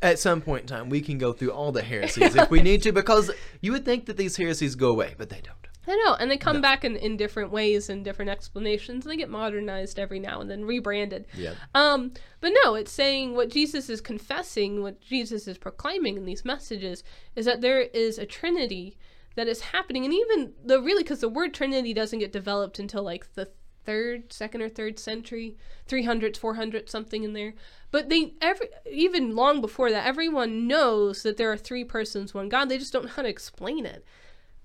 at 0.00 0.18
some 0.18 0.40
point 0.40 0.62
in 0.62 0.66
time, 0.68 0.88
we 0.88 1.00
can 1.00 1.18
go 1.18 1.32
through 1.32 1.50
all 1.50 1.72
the 1.72 1.82
heresies 1.82 2.34
if 2.36 2.50
we 2.50 2.62
need 2.62 2.82
to, 2.82 2.92
because 2.92 3.30
you 3.60 3.72
would 3.72 3.84
think 3.84 4.06
that 4.06 4.16
these 4.16 4.36
heresies 4.36 4.74
go 4.74 4.90
away, 4.90 5.14
but 5.18 5.28
they 5.28 5.40
don't. 5.40 5.56
I 5.86 5.96
know, 5.96 6.14
and 6.14 6.30
they 6.30 6.36
come 6.36 6.60
back 6.60 6.84
in, 6.84 6.94
in 6.94 7.16
different 7.16 7.50
ways 7.50 7.88
and 7.88 8.04
different 8.04 8.30
explanations. 8.30 9.04
And 9.04 9.12
they 9.12 9.16
get 9.16 9.28
modernized 9.28 9.98
every 9.98 10.20
now 10.20 10.40
and 10.40 10.48
then, 10.48 10.64
rebranded. 10.64 11.26
Yeah. 11.36 11.54
Um, 11.74 12.12
but 12.40 12.52
no, 12.64 12.76
it's 12.76 12.92
saying 12.92 13.34
what 13.34 13.50
Jesus 13.50 13.90
is 13.90 14.00
confessing, 14.00 14.82
what 14.82 15.00
Jesus 15.00 15.48
is 15.48 15.58
proclaiming 15.58 16.16
in 16.16 16.24
these 16.24 16.44
messages, 16.44 17.02
is 17.34 17.46
that 17.46 17.62
there 17.62 17.80
is 17.80 18.18
a 18.18 18.26
Trinity 18.26 18.96
that 19.34 19.48
is 19.48 19.60
happening, 19.60 20.04
and 20.04 20.14
even 20.14 20.52
the 20.64 20.80
really 20.80 21.02
because 21.02 21.20
the 21.20 21.28
word 21.28 21.52
Trinity 21.52 21.92
doesn't 21.92 22.20
get 22.20 22.32
developed 22.32 22.78
until 22.78 23.02
like 23.02 23.34
the 23.34 23.50
third, 23.84 24.32
second 24.32 24.62
or 24.62 24.68
third 24.68 24.98
century, 24.98 25.56
three 25.86 26.04
hundreds, 26.04 26.38
four 26.38 26.54
hundreds, 26.54 26.90
something 26.90 27.24
in 27.24 27.32
there. 27.32 27.54
But 27.90 28.08
they 28.08 28.34
every 28.40 28.68
even 28.90 29.34
long 29.36 29.60
before 29.60 29.90
that, 29.90 30.06
everyone 30.06 30.66
knows 30.66 31.22
that 31.22 31.36
there 31.36 31.52
are 31.52 31.56
three 31.56 31.84
persons, 31.84 32.34
one 32.34 32.48
God. 32.48 32.68
They 32.68 32.78
just 32.78 32.92
don't 32.92 33.04
know 33.04 33.10
how 33.10 33.22
to 33.22 33.28
explain 33.28 33.86
it. 33.86 34.04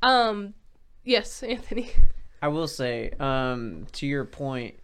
Um, 0.02 0.54
yes, 1.04 1.44
Anthony. 1.44 1.92
I 2.42 2.50
will 2.50 2.68
say, 2.68 3.12
um, 3.20 3.88
to 3.94 4.06
your 4.06 4.26
point, 4.26 4.76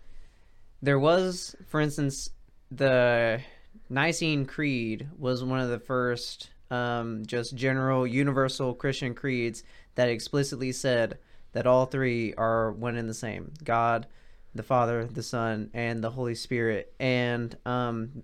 there 0.81 0.99
was, 0.99 1.55
for 1.67 1.79
instance, 1.79 2.31
the 2.71 3.41
Nicene 3.89 4.45
Creed 4.45 5.07
was 5.17 5.43
one 5.43 5.59
of 5.59 5.69
the 5.69 5.79
first 5.79 6.49
um, 6.71 7.25
just 7.25 7.55
general 7.55 8.07
universal 8.07 8.73
Christian 8.73 9.13
creeds 9.13 9.63
that 9.95 10.09
explicitly 10.09 10.71
said 10.71 11.19
that 11.51 11.67
all 11.67 11.85
three 11.85 12.33
are 12.33 12.71
one 12.71 12.95
and 12.95 13.07
the 13.07 13.13
same 13.13 13.53
God, 13.63 14.07
the 14.55 14.63
Father, 14.63 15.05
the 15.05 15.23
Son, 15.23 15.69
and 15.73 16.03
the 16.03 16.11
Holy 16.11 16.35
Spirit. 16.35 16.93
And 16.99 17.55
um, 17.65 18.23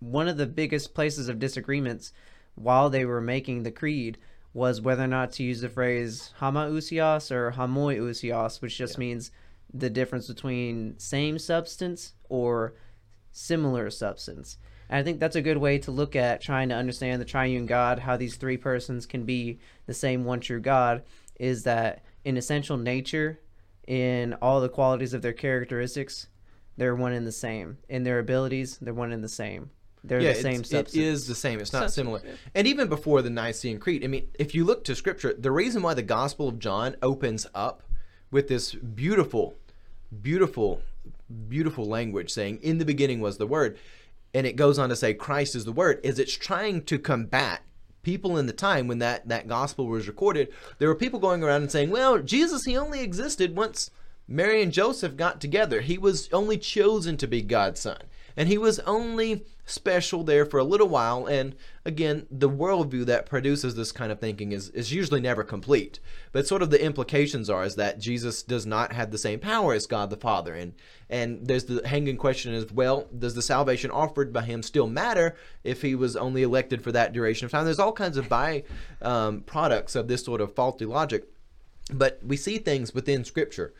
one 0.00 0.28
of 0.28 0.36
the 0.36 0.46
biggest 0.46 0.94
places 0.94 1.28
of 1.28 1.38
disagreements 1.38 2.12
while 2.54 2.90
they 2.90 3.04
were 3.04 3.20
making 3.20 3.62
the 3.62 3.70
creed 3.70 4.18
was 4.52 4.80
whether 4.80 5.02
or 5.02 5.08
not 5.08 5.32
to 5.32 5.42
use 5.42 5.60
the 5.60 5.68
phrase 5.68 6.32
homoousios 6.40 7.30
or 7.32 7.52
homoiousios, 7.52 8.62
which 8.62 8.78
just 8.78 8.98
means 8.98 9.32
the 9.72 9.90
difference 9.90 10.28
between 10.28 10.96
same 10.98 11.38
substance 11.38 12.12
or 12.28 12.74
similar 13.32 13.90
substance. 13.90 14.58
And 14.88 14.98
I 14.98 15.02
think 15.02 15.18
that's 15.18 15.34
a 15.34 15.42
good 15.42 15.56
way 15.56 15.78
to 15.78 15.90
look 15.90 16.14
at 16.14 16.40
trying 16.40 16.68
to 16.68 16.76
understand 16.76 17.20
the 17.20 17.26
triune 17.26 17.66
God, 17.66 17.98
how 17.98 18.16
these 18.16 18.36
three 18.36 18.56
persons 18.56 19.06
can 19.06 19.24
be 19.24 19.58
the 19.86 19.94
same 19.94 20.24
one 20.24 20.38
true 20.38 20.60
God, 20.60 21.02
is 21.40 21.64
that 21.64 22.04
in 22.24 22.36
essential 22.36 22.76
nature, 22.76 23.40
in 23.86 24.34
all 24.40 24.60
the 24.60 24.68
qualities 24.68 25.14
of 25.14 25.22
their 25.22 25.32
characteristics, 25.32 26.28
they're 26.76 26.94
one 26.94 27.12
and 27.12 27.26
the 27.26 27.32
same. 27.32 27.78
In 27.88 28.04
their 28.04 28.18
abilities, 28.18 28.78
they're 28.78 28.94
one 28.94 29.12
and 29.12 29.22
the 29.22 29.28
same. 29.28 29.70
They're 30.02 30.20
yeah, 30.20 30.34
the 30.34 30.40
same 30.40 30.60
it's, 30.60 30.70
substance. 30.70 30.94
it 30.94 31.02
is 31.02 31.26
the 31.26 31.34
same. 31.34 31.60
It's 31.60 31.72
not 31.72 31.84
Substance, 31.84 31.94
similar. 31.94 32.22
And 32.54 32.66
even 32.66 32.88
before 32.88 33.22
the 33.22 33.30
Nicene 33.30 33.78
Creed, 33.78 34.04
I 34.04 34.08
mean, 34.08 34.28
if 34.38 34.54
you 34.54 34.64
look 34.64 34.84
to 34.84 34.94
Scripture, 34.94 35.32
the 35.32 35.50
reason 35.50 35.82
why 35.82 35.94
the 35.94 36.02
Gospel 36.02 36.48
of 36.48 36.58
John 36.58 36.96
opens 37.00 37.46
up 37.54 37.82
with 38.30 38.48
this 38.48 38.74
beautiful, 38.74 39.54
beautiful, 40.20 40.82
beautiful 41.48 41.86
language 41.86 42.30
saying, 42.30 42.58
"In 42.60 42.76
the 42.78 42.84
beginning 42.84 43.20
was 43.20 43.38
the 43.38 43.46
Word," 43.46 43.78
and 44.34 44.46
it 44.46 44.56
goes 44.56 44.78
on 44.78 44.90
to 44.90 44.96
say, 44.96 45.14
"Christ 45.14 45.54
is 45.54 45.64
the 45.64 45.72
Word," 45.72 46.00
is 46.02 46.18
it's 46.18 46.36
trying 46.36 46.82
to 46.82 46.98
combat 46.98 47.62
people 48.04 48.36
in 48.36 48.46
the 48.46 48.52
time 48.52 48.86
when 48.86 48.98
that 49.00 49.26
that 49.28 49.48
gospel 49.48 49.86
was 49.86 50.06
recorded. 50.06 50.52
There 50.78 50.88
were 50.88 50.94
people 50.94 51.18
going 51.18 51.42
around 51.42 51.62
and 51.62 51.72
saying, 51.72 51.90
"Well, 51.90 52.18
Jesus, 52.18 52.64
he 52.64 52.76
only 52.76 53.00
existed 53.00 53.56
once." 53.56 53.90
Mary 54.28 54.62
and 54.62 54.72
Joseph 54.72 55.16
got 55.16 55.40
together. 55.40 55.80
He 55.80 55.98
was 55.98 56.28
only 56.32 56.56
chosen 56.56 57.16
to 57.18 57.26
be 57.26 57.42
God's 57.42 57.80
son. 57.80 57.98
And 58.36 58.48
he 58.48 58.58
was 58.58 58.80
only 58.80 59.44
special 59.66 60.24
there 60.24 60.44
for 60.44 60.58
a 60.58 60.64
little 60.64 60.88
while. 60.88 61.26
And 61.26 61.54
again, 61.84 62.26
the 62.30 62.50
worldview 62.50 63.06
that 63.06 63.26
produces 63.26 63.74
this 63.74 63.92
kind 63.92 64.12
of 64.12 64.20
thinking 64.20 64.52
is, 64.52 64.68
is 64.70 64.92
usually 64.92 65.20
never 65.20 65.42
complete. 65.42 66.00
But 66.32 66.46
sort 66.46 66.62
of 66.62 66.70
the 66.70 66.84
implications 66.84 67.48
are 67.48 67.64
is 67.64 67.76
that 67.76 67.98
Jesus 67.98 68.42
does 68.42 68.66
not 68.66 68.92
have 68.92 69.10
the 69.10 69.18
same 69.18 69.38
power 69.38 69.72
as 69.72 69.86
God 69.86 70.10
the 70.10 70.16
Father. 70.16 70.54
And 70.54 70.74
and 71.08 71.46
there's 71.46 71.64
the 71.64 71.86
hanging 71.86 72.16
question 72.16 72.54
is, 72.54 72.72
well, 72.72 73.06
does 73.16 73.34
the 73.34 73.42
salvation 73.42 73.90
offered 73.90 74.32
by 74.32 74.42
him 74.42 74.62
still 74.62 74.86
matter 74.86 75.36
if 75.62 75.82
he 75.82 75.94
was 75.94 76.16
only 76.16 76.42
elected 76.42 76.82
for 76.82 76.92
that 76.92 77.12
duration 77.12 77.44
of 77.44 77.52
time? 77.52 77.64
There's 77.64 77.78
all 77.78 77.92
kinds 77.92 78.16
of 78.16 78.28
by 78.28 78.64
um, 79.00 79.42
products 79.42 79.94
of 79.94 80.08
this 80.08 80.24
sort 80.24 80.40
of 80.40 80.54
faulty 80.54 80.84
logic. 80.84 81.24
But 81.92 82.18
we 82.24 82.36
see 82.36 82.58
things 82.58 82.94
within 82.94 83.24
Scripture 83.24 83.74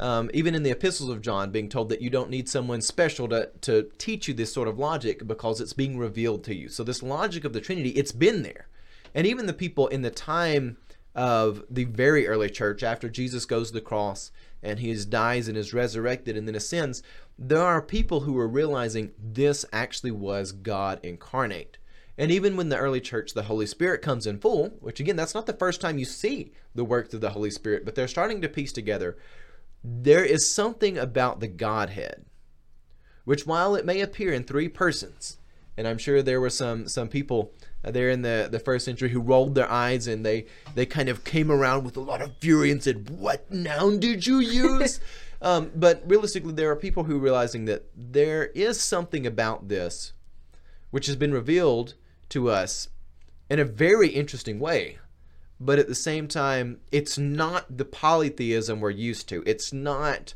um, 0.00 0.30
even 0.34 0.54
in 0.54 0.62
the 0.62 0.70
epistles 0.70 1.10
of 1.10 1.20
John, 1.20 1.50
being 1.50 1.68
told 1.68 1.88
that 1.88 2.02
you 2.02 2.10
don't 2.10 2.30
need 2.30 2.48
someone 2.48 2.80
special 2.80 3.28
to, 3.28 3.50
to 3.62 3.90
teach 3.98 4.28
you 4.28 4.34
this 4.34 4.52
sort 4.52 4.68
of 4.68 4.78
logic 4.78 5.26
because 5.26 5.60
it's 5.60 5.72
being 5.72 5.98
revealed 5.98 6.44
to 6.44 6.54
you. 6.54 6.68
So, 6.68 6.82
this 6.82 7.02
logic 7.02 7.44
of 7.44 7.52
the 7.52 7.60
Trinity, 7.60 7.90
it's 7.90 8.12
been 8.12 8.42
there. 8.42 8.68
And 9.14 9.26
even 9.26 9.46
the 9.46 9.52
people 9.52 9.88
in 9.88 10.02
the 10.02 10.10
time 10.10 10.78
of 11.14 11.64
the 11.68 11.84
very 11.84 12.26
early 12.26 12.48
church, 12.48 12.82
after 12.82 13.08
Jesus 13.08 13.44
goes 13.44 13.68
to 13.68 13.74
the 13.74 13.80
cross 13.80 14.30
and 14.62 14.78
he 14.78 14.90
is, 14.90 15.04
dies 15.04 15.48
and 15.48 15.56
is 15.56 15.74
resurrected 15.74 16.36
and 16.36 16.48
then 16.48 16.54
ascends, 16.54 17.02
there 17.38 17.62
are 17.62 17.82
people 17.82 18.20
who 18.20 18.38
are 18.38 18.48
realizing 18.48 19.12
this 19.18 19.64
actually 19.72 20.12
was 20.12 20.52
God 20.52 21.00
incarnate. 21.02 21.78
And 22.18 22.30
even 22.30 22.56
when 22.56 22.68
the 22.68 22.76
early 22.76 23.00
church, 23.00 23.32
the 23.32 23.44
Holy 23.44 23.66
Spirit 23.66 24.02
comes 24.02 24.26
in 24.26 24.38
full, 24.38 24.68
which 24.80 25.00
again, 25.00 25.16
that's 25.16 25.34
not 25.34 25.46
the 25.46 25.52
first 25.52 25.80
time 25.80 25.98
you 25.98 26.04
see 26.04 26.52
the 26.74 26.84
works 26.84 27.14
of 27.14 27.20
the 27.20 27.30
Holy 27.30 27.50
Spirit, 27.50 27.84
but 27.84 27.94
they're 27.94 28.08
starting 28.08 28.40
to 28.42 28.48
piece 28.48 28.72
together 28.72 29.16
there 29.84 30.24
is 30.24 30.50
something 30.50 30.96
about 30.96 31.40
the 31.40 31.48
Godhead, 31.48 32.24
which 33.24 33.46
while 33.46 33.74
it 33.74 33.84
may 33.84 34.00
appear 34.00 34.32
in 34.32 34.44
three 34.44 34.68
persons, 34.68 35.38
and 35.76 35.88
I'm 35.88 35.98
sure 35.98 36.22
there 36.22 36.40
were 36.40 36.50
some 36.50 36.86
some 36.88 37.08
people 37.08 37.52
there 37.82 38.10
in 38.10 38.22
the, 38.22 38.48
the 38.50 38.60
first 38.60 38.84
century 38.84 39.08
who 39.08 39.20
rolled 39.20 39.54
their 39.54 39.70
eyes 39.70 40.06
and 40.06 40.24
they 40.24 40.46
they 40.74 40.86
kind 40.86 41.08
of 41.08 41.24
came 41.24 41.50
around 41.50 41.84
with 41.84 41.96
a 41.96 42.00
lot 42.00 42.22
of 42.22 42.36
fury 42.38 42.70
and 42.70 42.82
said, 42.82 43.10
"What 43.10 43.50
noun 43.50 43.98
did 43.98 44.26
you 44.26 44.38
use?" 44.38 45.00
um, 45.42 45.70
but 45.74 46.02
realistically, 46.06 46.52
there 46.52 46.70
are 46.70 46.76
people 46.76 47.04
who 47.04 47.16
are 47.16 47.20
realizing 47.20 47.64
that 47.64 47.86
there 47.96 48.46
is 48.46 48.80
something 48.80 49.26
about 49.26 49.68
this 49.68 50.12
which 50.90 51.06
has 51.06 51.16
been 51.16 51.32
revealed 51.32 51.94
to 52.28 52.50
us 52.50 52.88
in 53.50 53.58
a 53.58 53.64
very 53.64 54.10
interesting 54.10 54.60
way 54.60 54.98
but 55.60 55.78
at 55.78 55.88
the 55.88 55.94
same 55.94 56.28
time 56.28 56.80
it's 56.90 57.18
not 57.18 57.76
the 57.76 57.84
polytheism 57.84 58.80
we're 58.80 58.90
used 58.90 59.28
to. 59.28 59.42
It's 59.46 59.72
not 59.72 60.34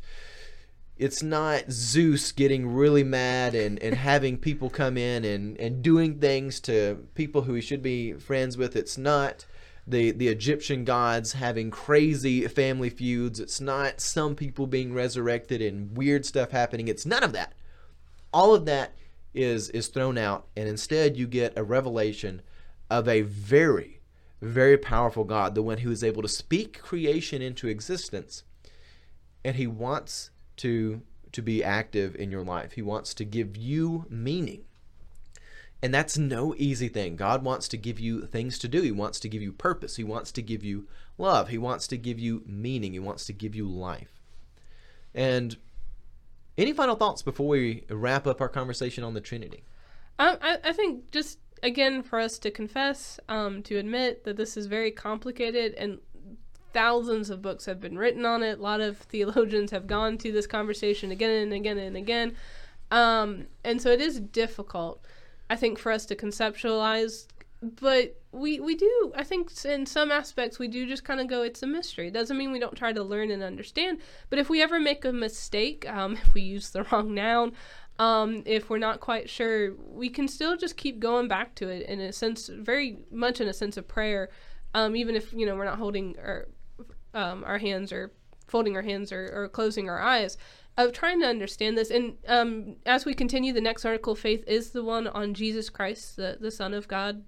it's 0.97 1.21
not 1.21 1.71
zeus 1.71 2.31
getting 2.31 2.73
really 2.73 3.03
mad 3.03 3.53
and, 3.53 3.81
and 3.83 3.95
having 4.09 4.37
people 4.37 4.69
come 4.69 4.97
in 4.97 5.23
and, 5.25 5.57
and 5.59 5.81
doing 5.81 6.19
things 6.19 6.59
to 6.61 7.07
people 7.13 7.43
who 7.43 7.53
he 7.53 7.61
should 7.61 7.83
be 7.83 8.13
friends 8.13 8.57
with. 8.57 8.75
It's 8.75 8.97
not 8.97 9.45
the, 9.85 10.11
the 10.11 10.27
egyptian 10.27 10.83
gods 10.83 11.33
having 11.33 11.71
crazy 11.71 12.47
family 12.47 12.89
feuds. 12.89 13.39
It's 13.39 13.61
not 13.61 14.01
some 14.01 14.35
people 14.35 14.67
being 14.67 14.93
resurrected 14.93 15.61
and 15.61 15.95
weird 15.95 16.25
stuff 16.25 16.51
happening. 16.51 16.87
It's 16.87 17.05
none 17.05 17.23
of 17.23 17.33
that. 17.33 17.53
All 18.33 18.53
of 18.53 18.65
that 18.65 18.93
is 19.33 19.69
is 19.69 19.87
thrown 19.87 20.17
out 20.17 20.47
and 20.55 20.67
instead 20.67 21.15
you 21.15 21.27
get 21.27 21.53
a 21.55 21.63
revelation 21.63 22.41
of 22.89 23.07
a 23.07 23.21
very 23.21 23.96
very 24.41 24.77
powerful 24.77 25.23
God, 25.23 25.55
the 25.55 25.63
one 25.63 25.79
who 25.79 25.91
is 25.91 26.03
able 26.03 26.21
to 26.21 26.27
speak 26.27 26.81
creation 26.81 27.41
into 27.41 27.67
existence. 27.67 28.43
And 29.43 29.55
he 29.55 29.67
wants 29.67 30.29
to 30.57 31.01
to 31.33 31.41
be 31.41 31.63
active 31.63 32.15
in 32.15 32.31
your 32.31 32.43
life. 32.43 32.71
He 32.73 32.81
wants 32.81 33.13
to 33.15 33.25
give 33.25 33.57
you 33.57 34.05
meaning. 34.09 34.63
And 35.83 35.93
that's 35.93 36.17
no 36.17 36.55
easy 36.57 36.87
thing. 36.87 37.15
God 37.15 37.43
wants 37.43 37.67
to 37.67 37.77
give 37.77 37.99
you 37.99 38.25
things 38.25 38.57
to 38.59 38.67
do. 38.67 38.81
He 38.81 38.91
wants 38.91 39.19
to 39.19 39.29
give 39.29 39.41
you 39.41 39.51
purpose. 39.53 39.97
He 39.97 40.03
wants 40.03 40.31
to 40.31 40.41
give 40.41 40.63
you 40.63 40.87
love. 41.17 41.49
He 41.49 41.57
wants 41.57 41.85
to 41.87 41.97
give 41.97 42.17
you 42.17 42.43
meaning. 42.47 42.93
He 42.93 42.99
wants 42.99 43.25
to 43.25 43.33
give 43.33 43.53
you 43.55 43.67
life. 43.67 44.21
And 45.13 45.57
Any 46.57 46.73
final 46.73 46.95
thoughts 46.95 47.21
before 47.21 47.47
we 47.47 47.83
wrap 47.89 48.25
up 48.25 48.41
our 48.41 48.49
conversation 48.49 49.03
on 49.03 49.13
the 49.13 49.21
Trinity? 49.21 49.63
Um, 50.17 50.37
I, 50.41 50.57
I 50.63 50.73
think 50.73 51.11
just 51.11 51.37
again 51.63 52.03
for 52.03 52.19
us 52.19 52.37
to 52.39 52.51
confess, 52.51 53.19
um, 53.29 53.63
to 53.63 53.77
admit 53.77 54.23
that 54.23 54.37
this 54.37 54.57
is 54.57 54.65
very 54.67 54.91
complicated 54.91 55.73
and 55.75 55.99
thousands 56.73 57.29
of 57.29 57.41
books 57.41 57.65
have 57.65 57.79
been 57.79 57.97
written 57.97 58.25
on 58.25 58.43
it. 58.43 58.59
A 58.59 58.61
lot 58.61 58.81
of 58.81 58.97
theologians 58.97 59.71
have 59.71 59.87
gone 59.87 60.17
to 60.19 60.31
this 60.31 60.47
conversation 60.47 61.11
again 61.11 61.31
and 61.31 61.53
again 61.53 61.77
and 61.77 61.97
again. 61.97 62.35
Um, 62.91 63.47
and 63.63 63.81
so 63.81 63.89
it 63.89 64.01
is 64.01 64.19
difficult, 64.19 65.03
I 65.49 65.55
think, 65.55 65.79
for 65.79 65.91
us 65.91 66.05
to 66.05 66.15
conceptualize. 66.15 67.27
But 67.61 68.21
we, 68.31 68.59
we 68.59 68.75
do, 68.75 69.11
I 69.15 69.23
think, 69.23 69.49
in 69.65 69.87
some 69.87 70.11
aspects, 70.11 70.59
we 70.59 70.67
do 70.67 70.85
just 70.85 71.03
kind 71.03 71.19
of 71.19 71.27
go, 71.27 71.41
it's 71.41 71.63
a 71.63 71.67
mystery. 71.67 72.09
It 72.09 72.13
doesn't 72.13 72.37
mean 72.37 72.51
we 72.51 72.59
don't 72.59 72.77
try 72.77 72.93
to 72.93 73.03
learn 73.03 73.31
and 73.31 73.41
understand. 73.41 73.99
But 74.29 74.37
if 74.37 74.49
we 74.49 74.61
ever 74.61 74.79
make 74.79 75.03
a 75.03 75.11
mistake, 75.11 75.89
um, 75.89 76.13
if 76.23 76.33
we 76.33 76.41
use 76.41 76.69
the 76.69 76.83
wrong 76.83 77.13
noun, 77.13 77.53
um, 77.99 78.43
if 78.45 78.69
we're 78.69 78.77
not 78.77 78.99
quite 78.99 79.29
sure, 79.29 79.73
we 79.75 80.09
can 80.09 80.27
still 80.27 80.55
just 80.55 80.77
keep 80.77 80.99
going 80.99 81.27
back 81.27 81.55
to 81.55 81.69
it 81.69 81.87
in 81.87 81.99
a 81.99 82.13
sense, 82.13 82.47
very 82.47 82.99
much 83.11 83.41
in 83.41 83.47
a 83.47 83.53
sense 83.53 83.77
of 83.77 83.87
prayer. 83.87 84.29
Um, 84.73 84.95
even 84.95 85.15
if 85.15 85.33
you 85.33 85.45
know 85.45 85.55
we're 85.55 85.65
not 85.65 85.79
holding 85.79 86.15
our 86.19 86.47
um, 87.13 87.43
our 87.45 87.57
hands 87.57 87.91
or 87.91 88.11
folding 88.47 88.75
our 88.75 88.81
hands 88.83 89.11
or, 89.11 89.31
or 89.33 89.49
closing 89.49 89.89
our 89.89 89.99
eyes, 89.99 90.37
of 90.77 90.93
trying 90.93 91.19
to 91.21 91.27
understand 91.27 91.77
this. 91.77 91.89
And 91.89 92.17
um, 92.27 92.75
as 92.85 93.03
we 93.03 93.13
continue, 93.13 93.51
the 93.51 93.61
next 93.61 93.83
article 93.83 94.13
faith 94.13 94.43
is 94.47 94.71
the 94.71 94.83
one 94.83 95.07
on 95.07 95.33
Jesus 95.33 95.69
Christ, 95.69 96.17
the 96.17 96.37
the 96.39 96.51
Son 96.51 96.73
of 96.73 96.87
God, 96.87 97.23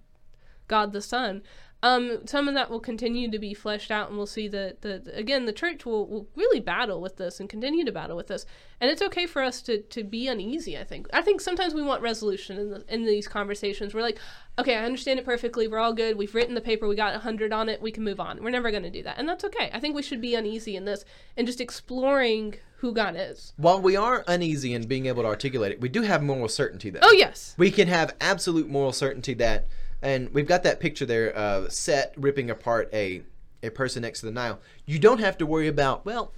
God 0.68 0.94
the 0.94 1.02
Son. 1.02 1.42
Um, 1.82 2.28
some 2.28 2.50
of 2.50 2.56
that 2.56 2.70
will 2.70 2.82
continue 2.82 3.32
to 3.32 3.40
be 3.40 3.54
fleshed 3.54 3.90
out, 3.90 4.10
and 4.10 4.18
we'll 4.18 4.28
see 4.28 4.50
that 4.50 4.82
the, 4.82 5.00
the 5.00 5.16
again 5.16 5.46
the 5.46 5.54
church 5.54 5.86
will, 5.86 6.08
will 6.08 6.28
really 6.36 6.60
battle 6.60 7.00
with 7.00 7.16
this 7.16 7.40
and 7.40 7.50
continue 7.50 7.86
to 7.86 7.92
battle 7.92 8.18
with 8.18 8.28
this, 8.28 8.46
and 8.82 8.92
it's 8.92 9.02
okay 9.02 9.26
for 9.26 9.42
us 9.42 9.62
to, 9.62 9.82
to 9.84 10.04
be 10.04 10.28
uneasy. 10.28 10.78
I 10.78 10.84
think 10.84 11.08
I 11.14 11.22
think 11.22 11.40
sometimes 11.40 11.74
we 11.74 11.82
want 11.82 12.02
resolution 12.02 12.58
in 12.58 12.70
the, 12.70 12.84
in 12.90 13.06
these 13.06 13.30
conversations. 13.30 13.94
We're 13.94 14.02
like, 14.02 14.20
okay, 14.58 14.76
I 14.76 14.84
understand 14.84 15.20
it 15.20 15.26
perfectly. 15.26 15.70
We're 15.70 15.80
all 15.80 15.94
good. 15.94 16.18
We've 16.18 16.36
written 16.36 16.54
the 16.54 16.62
paper. 16.62 16.88
We 16.88 16.96
got 16.96 17.16
a 17.16 17.20
hundred 17.20 17.54
on 17.54 17.70
it. 17.70 17.82
We 17.82 17.92
can 17.92 18.04
move 18.04 18.20
on. 18.20 18.44
We're 18.44 18.50
never 18.50 18.72
going 18.72 18.84
to 18.84 18.90
do 18.90 19.04
that, 19.04 19.18
and 19.18 19.30
that's 19.30 19.46
okay. 19.46 19.70
I 19.74 19.80
think 19.80 19.96
we 19.96 20.04
should 20.04 20.22
be 20.22 20.36
uneasy 20.36 20.76
in 20.76 20.84
this 20.84 21.06
and 21.38 21.48
just 21.48 21.62
exploring 21.62 22.56
who 22.80 22.94
God 22.94 23.16
is. 23.18 23.54
While 23.58 23.82
we 23.82 23.96
are 23.96 24.24
uneasy 24.28 24.74
in 24.74 24.88
being 24.88 25.06
able 25.06 25.24
to 25.24 25.28
articulate 25.28 25.72
it, 25.72 25.82
we 25.82 25.90
do 25.90 26.02
have 26.02 26.24
moral 26.24 26.48
certainty 26.48 26.90
though. 26.90 27.00
Oh 27.02 27.12
yes, 27.12 27.56
We 27.58 27.72
can 27.72 27.88
have 27.88 28.16
absolute 28.22 28.70
moral 28.70 28.94
certainty 28.94 29.34
that, 29.36 29.68
and 30.02 30.30
we've 30.34 30.48
got 30.48 30.64
that 30.64 30.80
picture 30.80 31.06
there 31.06 31.32
of 31.36 31.72
Set 31.72 32.14
ripping 32.18 32.50
apart 32.50 32.90
a 32.94 33.24
a 33.62 33.70
person 33.70 34.02
next 34.04 34.22
to 34.22 34.26
the 34.26 34.32
Nile. 34.32 34.60
You 34.86 35.00
don't 35.00 35.20
have 35.20 35.38
to 35.40 35.46
worry 35.46 35.68
about 35.68 36.06
well. 36.06 36.32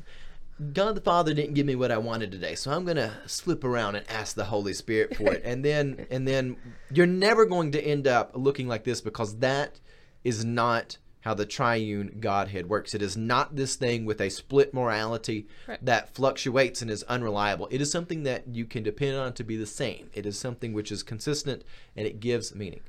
God 0.74 0.94
the 0.96 1.02
Father 1.02 1.34
didn't 1.34 1.56
give 1.56 1.66
me 1.66 1.76
what 1.76 1.92
I 1.92 1.98
wanted 1.98 2.32
today, 2.32 2.54
so 2.56 2.72
I'm 2.72 2.86
gonna 2.86 3.14
slip 3.26 3.64
around 3.64 3.96
and 3.96 4.06
ask 4.10 4.36
the 4.36 4.46
Holy 4.46 4.74
Spirit 4.74 5.16
for 5.16 5.34
it, 5.34 5.42
and 5.44 5.66
then 5.66 6.06
and 6.12 6.28
then 6.28 6.56
you're 6.92 7.08
never 7.08 7.46
going 7.46 7.72
to 7.72 7.82
end 7.82 8.08
up 8.08 8.32
looking 8.36 8.68
like 8.68 8.84
this 8.84 9.02
because 9.02 9.38
that 9.38 9.80
is 10.24 10.46
not 10.46 10.98
how 11.22 11.34
the 11.36 11.46
triune 11.46 12.18
Godhead 12.20 12.68
works. 12.68 12.96
It 12.96 13.02
is 13.04 13.16
not 13.16 13.56
this 13.56 13.76
thing 13.76 14.06
with 14.06 14.20
a 14.20 14.30
split 14.30 14.74
morality 14.74 15.48
Right. 15.68 15.84
that 15.86 16.14
fluctuates 16.16 16.82
and 16.82 16.90
is 16.90 17.04
unreliable. 17.04 17.68
It 17.70 17.80
is 17.80 17.92
something 17.92 18.24
that 18.24 18.48
you 18.48 18.66
can 18.66 18.82
depend 18.82 19.18
on 19.18 19.34
to 19.34 19.44
be 19.44 19.56
the 19.56 19.68
same. 19.68 20.10
It 20.16 20.26
is 20.26 20.38
something 20.40 20.74
which 20.74 20.92
is 20.92 21.04
consistent 21.04 21.64
and 21.96 22.08
it 22.08 22.20
gives 22.20 22.56
meaning. 22.56 22.82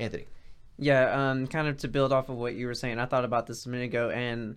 Anthony. 0.00 0.26
Yeah, 0.78 1.30
um, 1.30 1.46
kind 1.46 1.68
of 1.68 1.76
to 1.78 1.88
build 1.88 2.12
off 2.12 2.30
of 2.30 2.36
what 2.36 2.54
you 2.54 2.66
were 2.66 2.74
saying, 2.74 2.98
I 2.98 3.04
thought 3.04 3.24
about 3.24 3.46
this 3.46 3.66
a 3.66 3.68
minute 3.68 3.84
ago, 3.84 4.10
and 4.10 4.56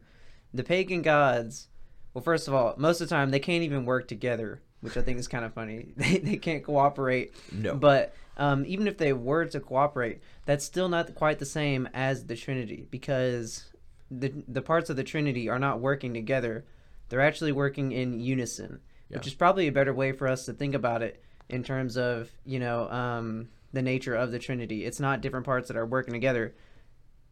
the 0.53 0.63
pagan 0.63 1.01
gods. 1.01 1.67
Well, 2.13 2.23
first 2.23 2.47
of 2.47 2.53
all, 2.53 2.75
most 2.77 3.01
of 3.01 3.09
the 3.09 3.15
time 3.15 3.31
they 3.31 3.39
can't 3.39 3.63
even 3.63 3.85
work 3.85 4.07
together, 4.07 4.61
which 4.81 4.95
I 4.95 5.01
think 5.01 5.19
is 5.19 5.27
kind 5.27 5.43
of 5.43 5.53
funny. 5.53 5.93
They 5.97 6.19
they 6.19 6.37
can't 6.37 6.63
cooperate. 6.63 7.35
No. 7.51 7.75
But 7.75 8.13
um, 8.37 8.63
even 8.65 8.87
if 8.87 8.97
they 8.97 9.13
were 9.13 9.45
to 9.45 9.59
cooperate, 9.59 10.21
that's 10.45 10.63
still 10.63 10.89
not 10.89 11.13
quite 11.15 11.39
the 11.39 11.45
same 11.45 11.89
as 11.93 12.25
the 12.25 12.35
Trinity 12.35 12.87
because 12.89 13.65
the 14.09 14.31
the 14.47 14.61
parts 14.61 14.89
of 14.89 14.95
the 14.95 15.03
Trinity 15.03 15.49
are 15.49 15.59
not 15.59 15.81
working 15.81 16.13
together. 16.13 16.65
They're 17.09 17.21
actually 17.21 17.51
working 17.51 17.91
in 17.91 18.19
unison, 18.19 18.79
which 19.09 19.27
is 19.27 19.33
probably 19.33 19.67
a 19.67 19.71
better 19.71 19.93
way 19.93 20.13
for 20.13 20.27
us 20.27 20.45
to 20.45 20.53
think 20.53 20.73
about 20.73 21.01
it 21.01 21.21
in 21.49 21.63
terms 21.63 21.97
of 21.97 22.31
you 22.45 22.59
know 22.59 22.89
um, 22.89 23.49
the 23.73 23.81
nature 23.81 24.15
of 24.15 24.31
the 24.31 24.39
Trinity. 24.39 24.85
It's 24.85 24.99
not 24.99 25.21
different 25.21 25.45
parts 25.45 25.67
that 25.67 25.75
are 25.77 25.85
working 25.85 26.13
together. 26.13 26.55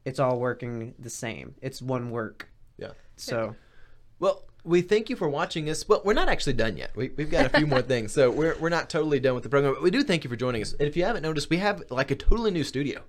It's 0.04 0.19
all 0.19 0.39
working 0.39 0.95
the 0.99 1.10
same. 1.10 1.56
It's 1.62 1.82
one 1.82 2.10
work. 2.10 2.49
Yeah. 2.77 2.91
So 3.15 3.56
Well, 4.19 4.43
we 4.63 4.82
thank 4.82 5.10
you 5.10 5.15
for 5.15 5.30
watching 5.30 5.69
us. 5.69 5.88
Well, 5.88 6.01
we're 6.04 6.13
not 6.13 6.30
actually 6.30 6.54
done 6.54 6.77
yet. 6.77 6.95
We, 6.95 7.10
we've 7.15 7.32
got 7.32 7.45
a 7.45 7.49
few 7.49 7.67
more 7.67 7.82
things, 7.82 8.12
so 8.12 8.30
we're, 8.30 8.56
we're 8.60 8.69
not 8.69 8.89
totally 8.89 9.19
done 9.19 9.34
with 9.34 9.43
the 9.43 9.49
program. 9.49 9.73
But 9.73 9.84
we 9.84 9.91
do 9.91 10.04
thank 10.04 10.23
you 10.23 10.30
for 10.30 10.36
joining 10.36 10.62
us. 10.62 10.73
And 10.73 10.88
if 10.88 10.97
you 10.97 11.04
haven't 11.04 11.23
noticed, 11.23 11.49
we 11.49 11.58
have 11.58 11.84
like 11.89 12.12
a 12.12 12.15
totally 12.15 12.51
new 12.51 12.63
studio 12.63 13.01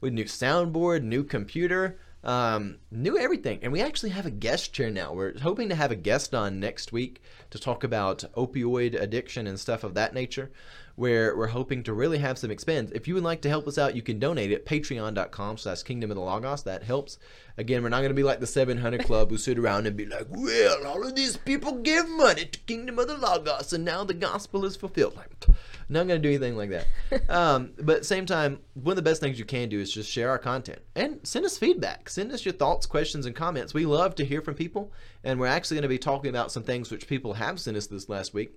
with 0.00 0.12
new 0.12 0.24
soundboard, 0.24 1.02
new 1.02 1.24
computer, 1.24 1.98
um, 2.24 2.78
new 2.90 3.16
everything. 3.18 3.60
And 3.62 3.72
we 3.72 3.80
actually 3.80 4.10
have 4.10 4.26
a 4.26 4.30
guest 4.30 4.72
chair 4.72 4.90
now. 4.90 5.12
We're 5.12 5.38
hoping 5.38 5.68
to 5.70 5.74
have 5.74 5.90
a 5.90 5.96
guest 5.96 6.34
on 6.34 6.60
next 6.60 6.92
week 6.92 7.22
to 7.50 7.58
talk 7.58 7.84
about 7.84 8.24
opioid 8.36 9.00
addiction 9.00 9.46
and 9.46 9.58
stuff 9.58 9.84
of 9.84 9.94
that 9.94 10.14
nature. 10.14 10.50
Where 10.98 11.36
we're 11.36 11.46
hoping 11.46 11.84
to 11.84 11.92
really 11.92 12.18
have 12.18 12.38
some 12.38 12.50
expense. 12.50 12.90
If 12.92 13.06
you 13.06 13.14
would 13.14 13.22
like 13.22 13.40
to 13.42 13.48
help 13.48 13.68
us 13.68 13.78
out, 13.78 13.94
you 13.94 14.02
can 14.02 14.18
donate 14.18 14.50
at 14.50 14.66
patreon.com 14.66 15.56
slash 15.56 15.84
kingdom 15.84 16.10
of 16.10 16.16
the 16.16 16.22
logos. 16.22 16.64
That 16.64 16.82
helps. 16.82 17.18
Again, 17.56 17.84
we're 17.84 17.88
not 17.88 17.98
going 17.98 18.10
to 18.10 18.14
be 18.14 18.22
like 18.22 18.40
the 18.40 18.46
700 18.48 19.04
Club 19.04 19.30
who 19.30 19.38
sit 19.38 19.58
around 19.58 19.86
and 19.86 19.96
be 19.96 20.06
like, 20.06 20.26
well, 20.28 20.86
all 20.86 21.06
of 21.06 21.14
these 21.14 21.36
people 21.36 21.72
give 21.72 22.08
money 22.08 22.46
to 22.46 22.58
Kingdom 22.60 23.00
of 23.00 23.08
the 23.08 23.16
Logos, 23.16 23.72
and 23.72 23.84
now 23.84 24.04
the 24.04 24.14
gospel 24.14 24.64
is 24.64 24.76
fulfilled. 24.76 25.16
Like, 25.16 25.46
not 25.88 26.06
going 26.06 26.22
to 26.22 26.28
do 26.28 26.28
anything 26.28 26.56
like 26.56 26.70
that. 26.70 26.86
um, 27.28 27.72
but 27.80 28.06
same 28.06 28.26
time, 28.26 28.60
one 28.74 28.92
of 28.92 28.96
the 28.96 29.02
best 29.02 29.20
things 29.20 29.40
you 29.40 29.44
can 29.44 29.68
do 29.68 29.80
is 29.80 29.92
just 29.92 30.08
share 30.08 30.30
our 30.30 30.38
content 30.38 30.80
and 30.94 31.18
send 31.24 31.44
us 31.44 31.58
feedback. 31.58 32.08
Send 32.08 32.30
us 32.30 32.44
your 32.44 32.54
thoughts, 32.54 32.86
questions, 32.86 33.26
and 33.26 33.34
comments. 33.34 33.74
We 33.74 33.86
love 33.86 34.14
to 34.16 34.24
hear 34.24 34.40
from 34.40 34.54
people, 34.54 34.92
and 35.24 35.40
we're 35.40 35.46
actually 35.46 35.76
going 35.76 35.82
to 35.82 35.88
be 35.88 35.98
talking 35.98 36.30
about 36.30 36.52
some 36.52 36.62
things 36.62 36.92
which 36.92 37.08
people 37.08 37.34
have 37.34 37.58
sent 37.58 37.76
us 37.76 37.88
this 37.88 38.08
last 38.08 38.34
week. 38.34 38.56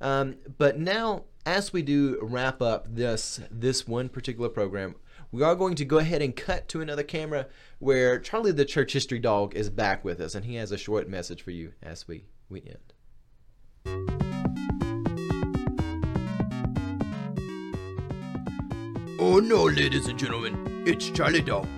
Um, 0.00 0.36
but 0.58 0.78
now, 0.78 1.24
as 1.44 1.72
we 1.72 1.82
do 1.82 2.18
wrap 2.22 2.62
up 2.62 2.94
this 2.94 3.40
this 3.50 3.86
one 3.86 4.08
particular 4.08 4.48
program, 4.48 4.94
we 5.32 5.42
are 5.42 5.54
going 5.54 5.74
to 5.76 5.84
go 5.84 5.98
ahead 5.98 6.22
and 6.22 6.34
cut 6.34 6.68
to 6.68 6.80
another 6.80 7.02
camera 7.02 7.46
where 7.78 8.18
Charlie 8.18 8.52
the 8.52 8.64
Church 8.64 8.92
History 8.92 9.18
Dog 9.18 9.54
is 9.54 9.70
back 9.70 10.04
with 10.04 10.20
us, 10.20 10.34
and 10.34 10.44
he 10.44 10.56
has 10.56 10.72
a 10.72 10.78
short 10.78 11.08
message 11.08 11.42
for 11.42 11.50
you 11.50 11.72
as 11.82 12.08
we 12.08 12.24
we 12.48 12.62
end. 12.62 12.92
Oh 19.22 19.38
no, 19.38 19.64
ladies 19.64 20.06
and 20.06 20.18
gentlemen, 20.18 20.84
it's 20.86 21.10
Charlie 21.10 21.42
Dog. 21.42 21.68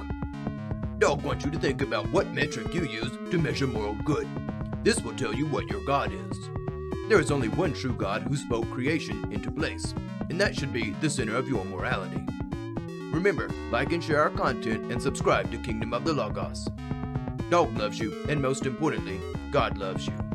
Dog 1.01 1.23
wants 1.23 1.45
you 1.45 1.51
to 1.51 1.59
think 1.59 1.83
about 1.83 2.11
what 2.13 2.33
metric 2.33 2.73
you 2.73 2.85
use 2.85 3.11
to 3.33 3.39
measure 3.39 3.67
moral 3.67 3.95
good. 4.05 4.29
This 4.85 5.01
will 5.01 5.15
tell 5.15 5.35
you 5.35 5.47
what 5.47 5.69
your 5.69 5.85
God 5.85 6.13
is. 6.13 6.62
There 7.13 7.21
is 7.21 7.31
only 7.31 7.51
one 7.51 7.75
true 7.75 7.93
God 7.93 8.23
who 8.23 8.35
spoke 8.39 8.71
creation 8.71 9.31
into 9.31 9.51
place, 9.51 9.95
and 10.31 10.41
that 10.41 10.57
should 10.57 10.73
be 10.73 10.93
the 11.03 11.11
center 11.11 11.37
of 11.37 11.47
your 11.47 11.63
morality. 11.67 12.25
Remember, 13.11 13.51
like 13.71 13.93
and 13.93 14.03
share 14.03 14.23
our 14.23 14.31
content 14.31 14.91
and 14.91 15.03
subscribe 15.03 15.51
to 15.51 15.59
Kingdom 15.59 15.93
of 15.93 16.07
the 16.07 16.15
Logos. 16.15 16.67
Dog 17.51 17.77
loves 17.77 17.99
you, 17.99 18.25
and 18.31 18.41
most 18.41 18.65
importantly, 18.65 19.21
God 19.51 19.77
loves 19.77 20.07
you. 20.07 20.32